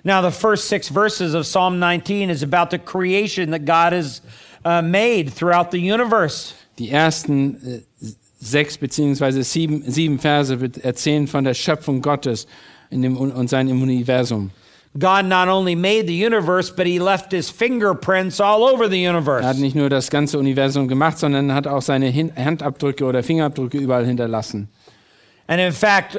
[0.08, 4.22] Now, the first six verses of Psalm 19 is about the creation that God has
[4.64, 6.54] uh, made throughout the universe.
[6.78, 8.08] Die ersten äh,
[8.40, 12.46] sechs beziehungsweise sieben, sieben Verse wird erzählen von der Schöpfung Gottes
[12.88, 14.50] in dem, und seinem Universum.
[14.98, 19.12] God not only made the universe, but he left his fingerprints all over the Er
[19.12, 19.60] hat universe.
[19.60, 24.70] nicht nur das ganze Universum gemacht, sondern hat auch seine Handabdrücke oder Fingerabdrücke überall hinterlassen.
[25.48, 26.18] And in fact,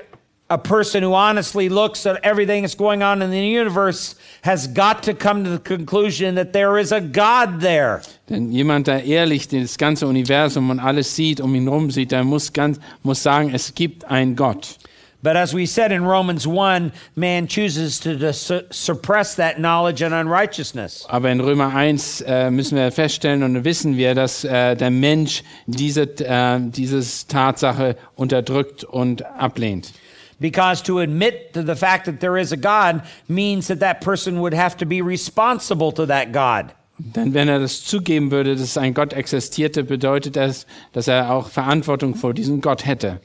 [0.50, 5.04] a person who honestly looks at everything that's going on in the universe has got
[5.04, 8.02] to come to the conclusion that there is a God there.
[8.30, 12.24] Denn jemand, der ehrlich das ganze Universum und alles sieht, um ihn herum sieht, der
[12.24, 14.78] muss, ganz, muss sagen, es gibt einen Gott.
[15.22, 21.06] But as we said in Romans 1, man chooses to suppress that knowledge and unrighteousness.
[21.10, 25.44] Aber in Römer 1 äh, müssen wir feststellen und wissen wir, dass äh, der Mensch
[25.68, 29.92] diese äh, dieses Tatsache unterdrückt und ablehnt.
[30.40, 34.40] Because to admit to the fact that there is a God means that that person
[34.40, 36.74] would have to be responsible to that God.
[37.00, 41.48] Denn wenn er das zugeben würde, dass ein Gott existierte, bedeutet das, dass er auch
[41.48, 43.20] Verantwortung vor diesem Gott hätte.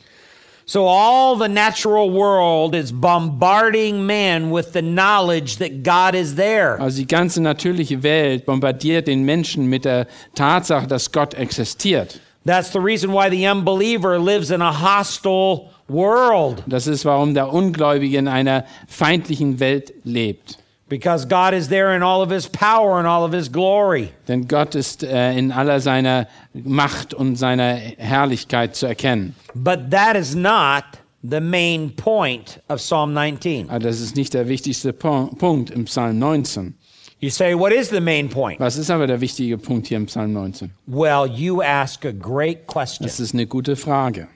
[0.66, 6.80] So all the natural world is bombarding man with the knowledge that God is there.
[6.80, 12.18] Also die ganze natürliche Welt bombardiert den Menschen mit der Tatsache, dass Gott existiert.
[12.46, 17.53] That's the reason why the unbeliever lives in a hostile world Das ist, warum der
[17.53, 20.59] Ungläubige in einer feindlichen Welt lebt.
[20.89, 24.11] because God is there in all of his power and all of his glory.
[24.28, 29.35] Denn Gott ist äh, in aller seiner Macht und seiner Herrlichkeit zu erkennen.
[29.55, 30.85] But that is not
[31.22, 33.70] the main point of Psalm 19.
[33.70, 36.74] Aber das ist nicht der wichtigste Pu- Punkt im Psalm 19.
[37.18, 38.61] You say, what is the main point?
[38.61, 40.70] Was ist aber der wichtige Punkt hier im Psalm 19?
[40.87, 43.07] Well, you ask a great question.
[43.07, 44.28] Das ist eine gute Frage.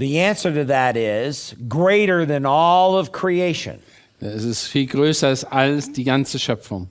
[0.00, 3.78] The answer to that is greater than all of creation
[4.20, 6.88] Es ist viel größer als alles die ganze Schöpfung.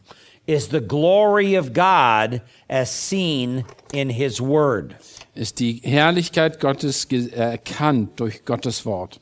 [0.47, 4.95] is the glory of God as seen in his word.
[5.36, 9.20] Ist die Herrlichkeit Gottes ge- erkannt durch Gottes Wort.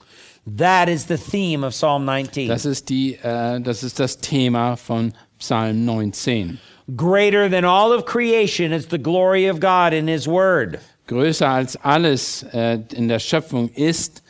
[0.57, 2.47] That is the theme of Psalm 19.
[2.47, 6.59] Das ist, die, äh, das ist das Thema von Psalm 19.
[6.95, 10.79] Greater than all of creation is the glory of God in his word.
[11.07, 14.23] Größer als alles äh, in der Schöpfung ist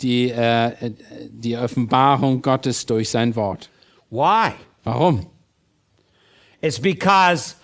[0.00, 0.92] die, äh,
[1.30, 3.70] die Offenbarung Gottes durch sein Wort.
[4.10, 4.52] Why?
[4.84, 5.26] Warum?
[6.60, 7.54] It's because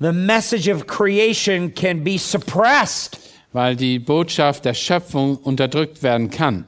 [0.00, 3.18] the message of creation can be suppressed,
[3.52, 6.66] Weil die Botschaft der Schöpfung unterdrückt werden kann.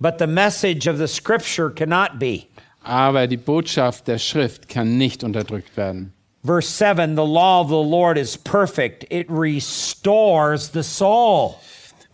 [0.00, 2.46] but the message of the scripture cannot be.
[2.82, 6.12] Aber die Botschaft der Schrift kann nicht unterdrückt werden.
[6.44, 11.58] Verse 7 The law of the Lord is perfect, it restores the soul.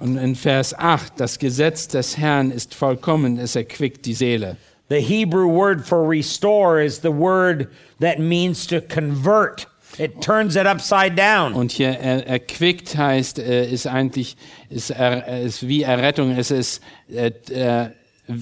[0.00, 4.56] Und in Vers 8, das Gesetz des Herrn ist vollkommen, es erquickt die Seele.
[4.90, 7.68] The Hebrew word for restore is the word
[8.00, 9.66] that means to convert.
[9.98, 11.54] It turns it upside down.
[11.54, 14.36] Und hier er, erquickt heißt, äh, ist eigentlich
[14.70, 16.30] ist, er, ist wie Errettung.
[16.30, 17.88] Es ist, äh, äh,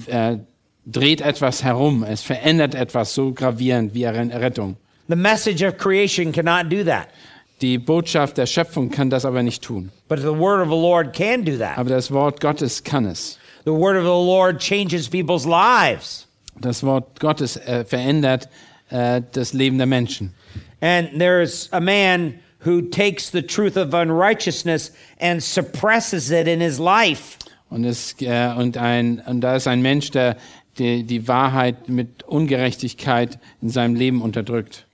[0.07, 0.37] äh,
[0.85, 2.03] dreht etwas herum.
[2.03, 4.77] Es verändert etwas so gravierend wie Erre- Errettung.
[5.09, 7.07] The message of creation cannot do that,
[7.61, 9.91] Die Botschaft der Schöpfung kann das aber nicht tun.
[10.07, 11.77] but the word of the Lord can do that.
[11.77, 13.37] Aber das Wort Gottes kann es.
[13.65, 16.27] The word of the Lord changes people's lives.
[16.59, 18.47] Das Wort Gottes äh, verändert
[18.89, 20.33] äh, das Leben der Menschen.
[20.81, 22.35] And there's a man
[22.65, 27.37] who takes the truth of unrighteousness and suppresses it in his life.
[27.69, 30.37] Und, es, äh, und, ein, und da ist ein Mensch, der
[30.77, 34.85] die, die Wahrheit mit Ungerechtigkeit in seinem Leben unterdrückt.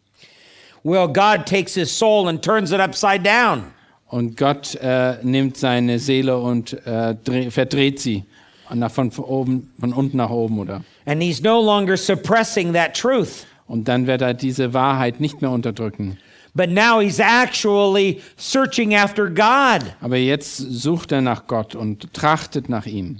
[0.83, 3.71] Well, God takes his soul and turns it upside down.
[4.07, 8.23] Und Gott äh, nimmt seine Seele und äh, dreh, verdreht sie
[8.71, 10.81] nach, von, von, oben, von unten nach oben, oder?
[11.05, 13.45] And he's no longer suppressing that truth.
[13.65, 16.17] Und dann wird er diese Wahrheit nicht mehr unterdrücken.
[16.53, 22.69] But now he's actually searching after God Aber jetzt sucht er nach Gott und trachtet
[22.69, 23.17] nach ihm.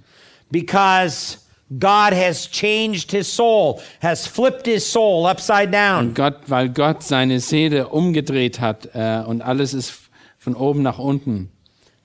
[0.52, 1.38] because
[1.80, 6.10] God has changed his soul, has flipped his soul upside down.
[6.10, 9.94] Und Gott, weil Gott seine Seele umgedreht hat äh, und alles ist
[10.38, 11.50] von oben nach unten.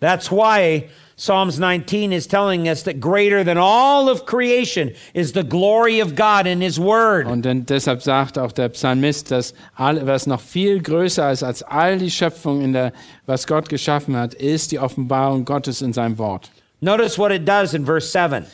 [0.00, 5.42] That's why Psalms 19 is telling us that greater than all of creation is the
[5.42, 7.26] glory of God in his word.
[7.26, 11.64] Und dann, deshalb sagt auch der Psalmist, dass all, was noch viel größer ist als
[11.64, 12.92] all die Schöpfung, in der,
[13.26, 16.52] was Gott geschaffen hat, ist die Offenbarung Gottes in seinem Wort.
[16.80, 18.46] Notice what it does in verse 7.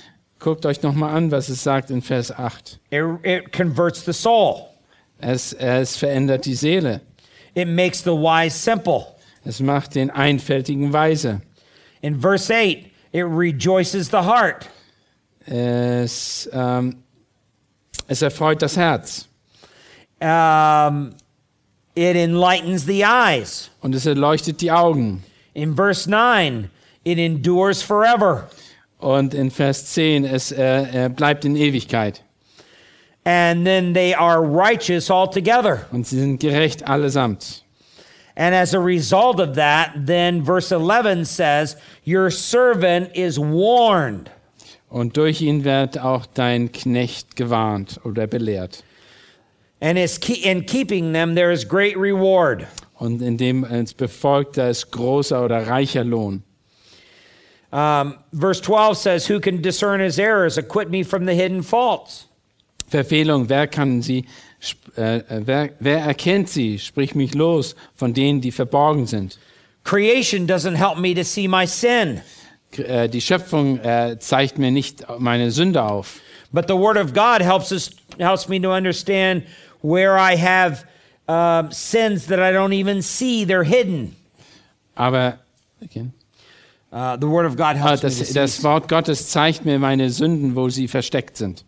[0.44, 2.78] Guckt euch nochmal an, was es sagt in Vers 8.
[2.90, 4.68] It, it converts the soul.
[5.18, 7.00] Es, es verändert die Seele.
[7.54, 9.06] It makes the wise simple.
[9.46, 11.40] Es macht den Einfältigen weise.
[12.02, 14.68] In verse 8, it rejoices the heart.
[15.46, 17.02] Es, ähm,
[18.06, 19.26] es erfreut das Herz
[20.20, 21.14] Um,
[21.94, 23.70] it enlightens the eyes.
[23.80, 25.22] und es erleuchtet die Augen.
[25.54, 26.68] In verse 9,
[27.02, 28.50] it endures forever.
[29.04, 32.22] Und in Vers 10, es äh, bleibt in Ewigkeit.
[33.24, 35.86] And then they are righteous altogether.
[35.92, 37.64] Und sie sind gerecht allesamt.
[38.34, 41.76] And as a result of that, then verse 11 says,
[42.06, 44.30] Your servant is warned.
[44.88, 48.84] Und durch ihn wird auch dein Knecht gewarnt oder belehrt.
[49.80, 52.66] And in keeping them, there is great reward.
[52.94, 56.42] Und indem es befolgt, da ist großer oder reicher Lohn.
[57.74, 60.56] Um, verse 12 says, Who can discern his errors?
[60.56, 62.26] Acquit me from the hidden faults.
[62.88, 64.26] Verfehlung, wer kann sie,
[64.96, 66.78] äh, äh, wer, wer erkennt sie?
[66.78, 69.38] Sprich mich los von denen, die verborgen sind.
[69.82, 72.22] Creation doesn't help me to see my sin,
[72.78, 76.20] Äh, die Schöpfung äh, zeigt mir nicht meine Sünde auf.
[76.52, 79.44] but the Word of God helps us helps me to understand
[79.82, 80.84] where I have
[81.28, 84.14] um, sins that I don't even see; they're hidden.
[84.96, 85.38] Aber
[85.82, 86.06] okay.
[86.94, 88.34] Uh, the Word of God ah, helps me das, to see.
[88.34, 91.64] das Wort Gottes zeigt mir meine Sünden, wo sie versteckt sind.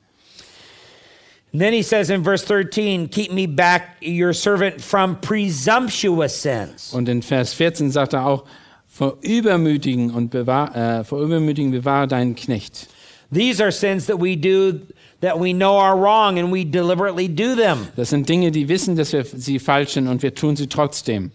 [1.53, 6.93] And then he says in verse 13, "Keep me back, your servant, from presumptuous sins."
[6.93, 8.45] Und in Vers 14 sagt er auch,
[8.87, 12.89] vor Übermütigen und bewahr, äh, vor Übermütigen bewahre deinen Knecht.
[13.33, 14.81] These are sins that we do
[15.21, 17.89] that we know are wrong, and we deliberately do them.
[17.97, 21.33] Das sind Dinge, die wissen, dass wir sie falsch sind und wir tun sie trotzdem.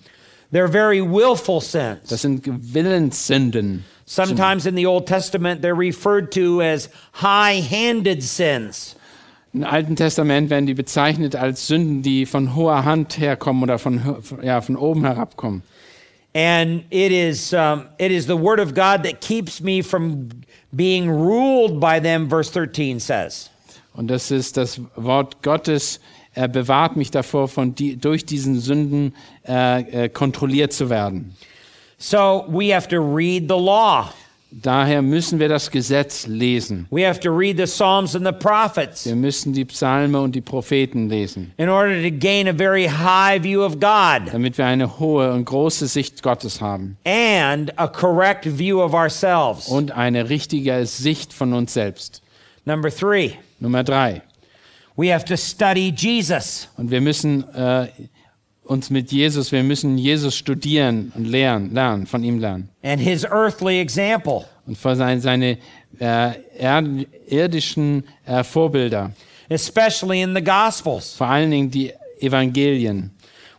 [0.51, 2.09] They're very willful sins.
[2.09, 3.85] Das sind Willenssünden.
[4.05, 8.95] Sometimes in the Old Testament, they're referred to as high handed sins.
[9.53, 14.17] Im Alten Testament werden die bezeichnet als Sünden, die von hoher Hand herkommen oder von-
[14.41, 15.63] ja, von oben herabkommen.
[16.33, 20.29] And it is, um, it is the Word of God that keeps me from
[20.71, 23.49] being ruled by them, verse 13 says.
[23.93, 25.99] Und das ist das Wort Gottes.
[26.33, 29.13] Er bewahrt mich davor, von die, durch diesen Sünden
[29.47, 31.35] äh, äh, kontrolliert zu werden.
[31.97, 34.11] So we have to read the law,
[34.53, 36.85] Daher müssen wir das Gesetz lesen.
[36.91, 40.41] we have to read the Psalms and the prophets Wir müssen die Psalme und die
[40.41, 44.99] Propheten lesen, in order to gain a very high view of God damit wir eine
[44.99, 49.69] hohe und große Sicht Gottes haben and a correct view of ourselves.
[49.69, 52.21] und eine richtige Sicht von uns selbst.
[52.65, 53.31] Number three,
[53.61, 54.21] Nummer drei.
[54.97, 56.67] we have to study Jesus.
[56.75, 57.87] Und wir müssen äh,
[58.71, 62.69] uns mit Jesus, wir müssen Jesus studieren und lernen, lernen, von ihm lernen.
[62.83, 65.57] and his earthly example, Und von seine, seine
[65.99, 66.31] äh,
[67.27, 69.11] irdischen äh, Vorbilder,
[69.49, 71.13] especially in the Gospels.
[71.15, 71.91] vor allen Dingen die
[72.21, 73.11] Evangelien.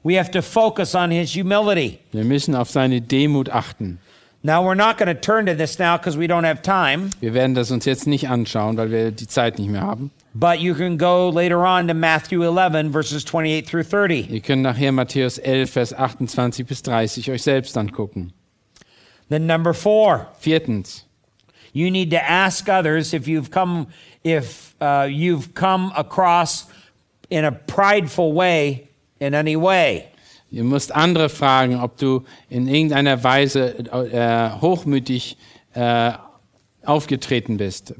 [0.03, 1.99] We have to focus on his humility.
[2.13, 3.99] Wir müssen auf seine Demut achten.
[4.45, 7.33] Now, we're not going to turn to this now because we don't have time, Wir
[7.35, 10.11] werden das uns jetzt nicht anschauen, weil wir die Zeit nicht mehr haben.
[10.35, 14.29] But you can go later on to Matthew 11, verses 28 through 30.
[14.31, 18.33] Ihr könnt nachher Matthäus 11, Vers 28 bis 30 euch selbst angucken.
[19.29, 21.05] Then, number four, Viertens,
[21.73, 23.87] you need to ask others if you've come,
[24.23, 26.67] if uh, you've come across
[27.31, 28.89] in a prideful way
[29.21, 30.09] in any way.
[30.53, 35.39] ihr müsst andere fragen, ob du in irgendeiner Weise äh, hochmütig
[35.75, 36.13] äh,
[36.85, 37.95] aufgetreten bist.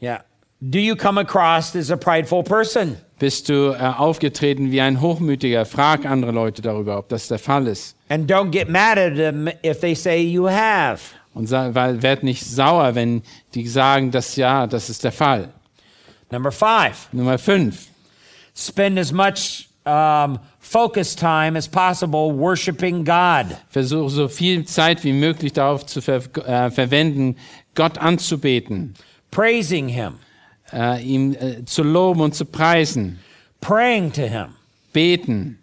[0.00, 0.24] Yeah.
[0.60, 2.96] Do you come across as a prideful person?
[3.20, 5.64] Bist du äh, aufgetreten wie ein Hochmütiger?
[5.64, 7.96] Frag andere Leute darüber, ob das der Fall ist.
[8.08, 11.00] And don't get mad at them if they say you have.
[11.34, 13.22] Und weil, werd nicht sauer, wenn
[13.54, 15.52] die sagen, dass ja, das ist der Fall.
[16.30, 17.88] Number five, Nummer 5.
[18.58, 23.56] spend as much um, focus time as possible worshiping God.
[23.70, 27.36] Versuche so viel Zeit wie möglich darauf zu ver äh, verwenden,
[27.74, 28.94] Gott anzubeten,
[29.30, 30.14] praising Him,
[30.72, 33.18] äh, ihm äh, zu loben und zu preisen,
[33.60, 34.54] praying to Him,
[34.92, 35.58] beten,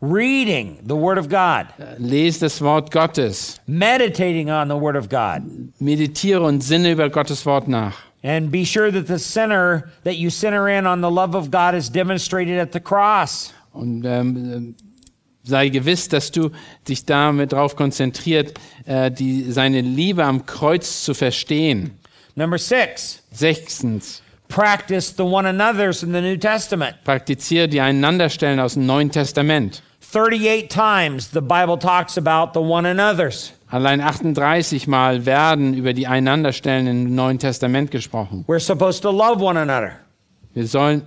[0.00, 5.08] reading the Word of God, äh, lese das Wort Gottes, meditating on the Word of
[5.08, 5.42] God,
[5.78, 8.06] meditiere und sinne über Gottes Wort nach.
[8.22, 11.74] and be sure that the center that you center in on the love of God
[11.76, 13.52] is demonstrated at the cross.
[13.72, 14.84] Und ähm, äh,
[15.44, 16.50] sei gewiss, dass du
[16.88, 18.54] dich damit darauf konzentriert,
[18.84, 21.92] äh, die, seine Liebe am Kreuz zu verstehen.
[22.34, 26.96] Number six, Sechstens, practice the one another's in the New Testament.
[27.04, 29.82] praktiziere die Einanderstellen aus dem Neuen Testament.
[30.00, 33.52] 38 times the Bible talks about the one another's.
[33.68, 38.44] Allein 38 Mal werden über die Einanderstellen im Neuen Testament gesprochen.
[38.46, 39.98] We're supposed to love one another.
[40.54, 41.02] Wir sollen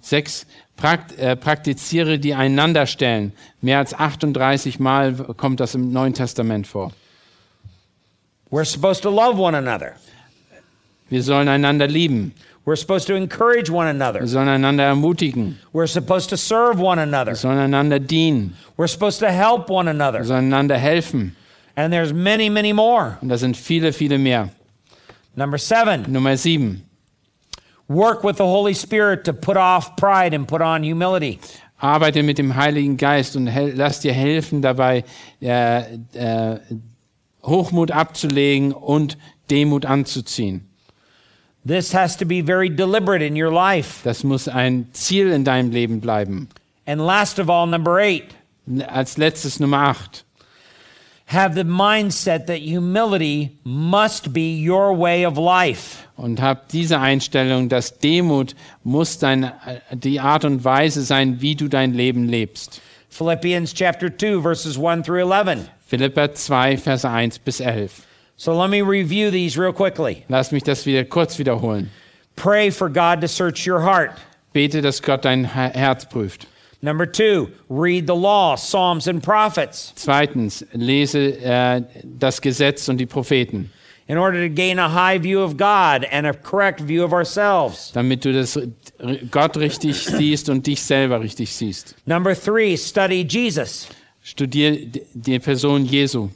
[0.00, 0.46] Sechs,
[0.76, 3.32] prakt, äh, praktiziere die Einanderstellen.
[3.62, 6.92] Mehr als 38 Mal kommt das im Neuen Testament vor.
[8.50, 9.94] We're supposed to love one another.
[11.10, 12.32] Wir sollen einander lieben.
[12.66, 14.26] We're supposed to encourage one Wir another.
[14.26, 15.56] sollen einander ermutigen.
[15.72, 17.32] We're supposed to serve one another.
[17.32, 18.54] Wir sollen einander dienen.
[18.78, 20.24] We're supposed to help one Wir another.
[20.24, 21.36] sollen einander helfen.
[21.76, 23.18] And there's many, many more.
[23.20, 24.48] Und da sind viele, viele mehr.
[25.36, 26.82] Number seven, Nummer sieben.
[27.88, 31.38] work with the Holy Spirit to put off pride and put on humility.
[31.82, 35.04] Arbeite mit dem Heiligen Geist und lass dir helfen dabei,
[35.42, 35.82] äh,
[36.14, 36.60] äh,
[37.42, 39.18] Hochmut abzulegen und
[39.50, 40.70] Demut anzuziehen.
[41.66, 44.02] This has to be very deliberate in your life.
[44.04, 46.48] Das muss ein Ziel in deinem Leben bleiben.
[46.86, 48.34] And last of all, number eight,
[48.88, 50.24] Als letztes Nummer acht.
[51.26, 56.06] have the mindset that humility must be your way of life.
[56.16, 58.54] Und hab diese Einstellung, dass Demut
[58.84, 59.50] muss dein, äh,
[59.92, 62.80] die Art und Weise sein, wie du dein Leben lebst.
[63.08, 65.70] Philippians chapter 2, verses 1 through 11.
[65.86, 68.02] Philipper 2, Verse 1 bis 11.
[68.36, 70.24] So let me review these real quickly.
[70.28, 71.90] Lass mich das wieder kurz wiederholen.
[72.36, 74.12] Pray for God to search your heart.
[74.52, 76.46] Bete, dass Gott dein Her- Herz prüft.
[76.82, 83.06] Number two, read the law, Psalms, and prophets Zweitens, lese äh, das Gesetz und die
[83.06, 83.70] Propheten,
[84.06, 87.90] in order to gain a high view of God and a correct view of ourselves.
[87.94, 88.58] damit du das
[89.30, 91.94] Gott richtig siehst und dich selber richtig siehst.
[92.04, 93.88] Number three, study Jesus.
[94.22, 94.76] Studier
[95.14, 96.28] die Person Jesu.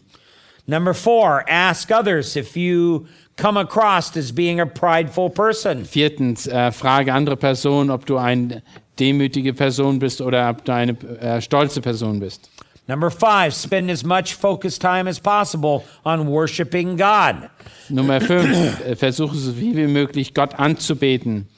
[0.68, 3.06] Number four, ask others if you
[3.36, 5.86] come across as being a prideful person.
[5.86, 8.62] Viertens, äh, frage andere Personen, ob du eine
[8.98, 12.50] demütige Person bist oder ob du eine äh, stolze Person bist.
[12.86, 17.48] Number five, spend as much focused time as possible on worshiping God.
[17.88, 21.48] Nummer fünf, äh, versuche so viel wie möglich Gott anzubeten.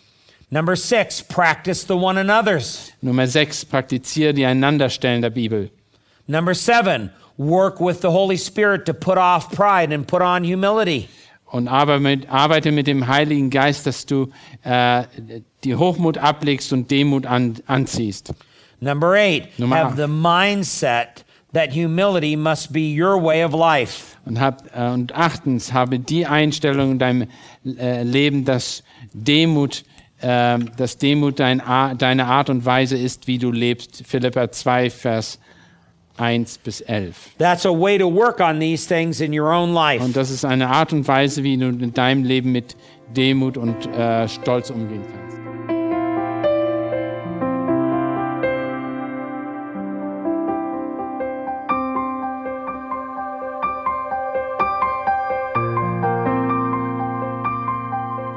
[0.50, 2.92] Number six, practice the one another's.
[3.00, 5.70] Nummer sechs, praktiziere die Einanderstellen der Bibel.
[6.28, 7.10] Number seven,
[7.40, 11.08] work with the Holy Spirit to put off pride and put on humility.
[11.46, 14.28] Und arbeite mit, dem Heiligen Geist, dass du
[14.62, 15.04] äh,
[15.64, 18.32] die Hochmut ablegst und Demut an, anziehst.
[18.78, 19.96] Number eight, Nummer have acht.
[19.96, 24.16] the mindset that humility must be your way of life.
[24.26, 27.28] Und, hab, äh, und achtens, habe die Einstellung in deinem
[27.64, 29.84] äh, Leben, dass Demut,
[30.20, 31.60] äh, dass Demut dein,
[31.98, 34.04] deine Art und Weise ist, wie du lebst.
[34.06, 35.49] Philippa 2, Vers 1
[36.62, 37.14] bis 11.
[37.38, 40.02] That's a way to work on these things in your own life.
[40.04, 42.76] Und das ist eine Art und Weise, wie du in deinem Leben mit
[43.16, 45.30] Demut und äh, Stolz umgehen kannst.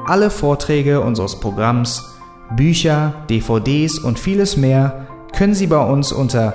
[0.06, 2.14] Alle Vorträge unseres Programms,
[2.54, 6.54] Bücher, DVDs und vieles mehr können Sie bei uns unter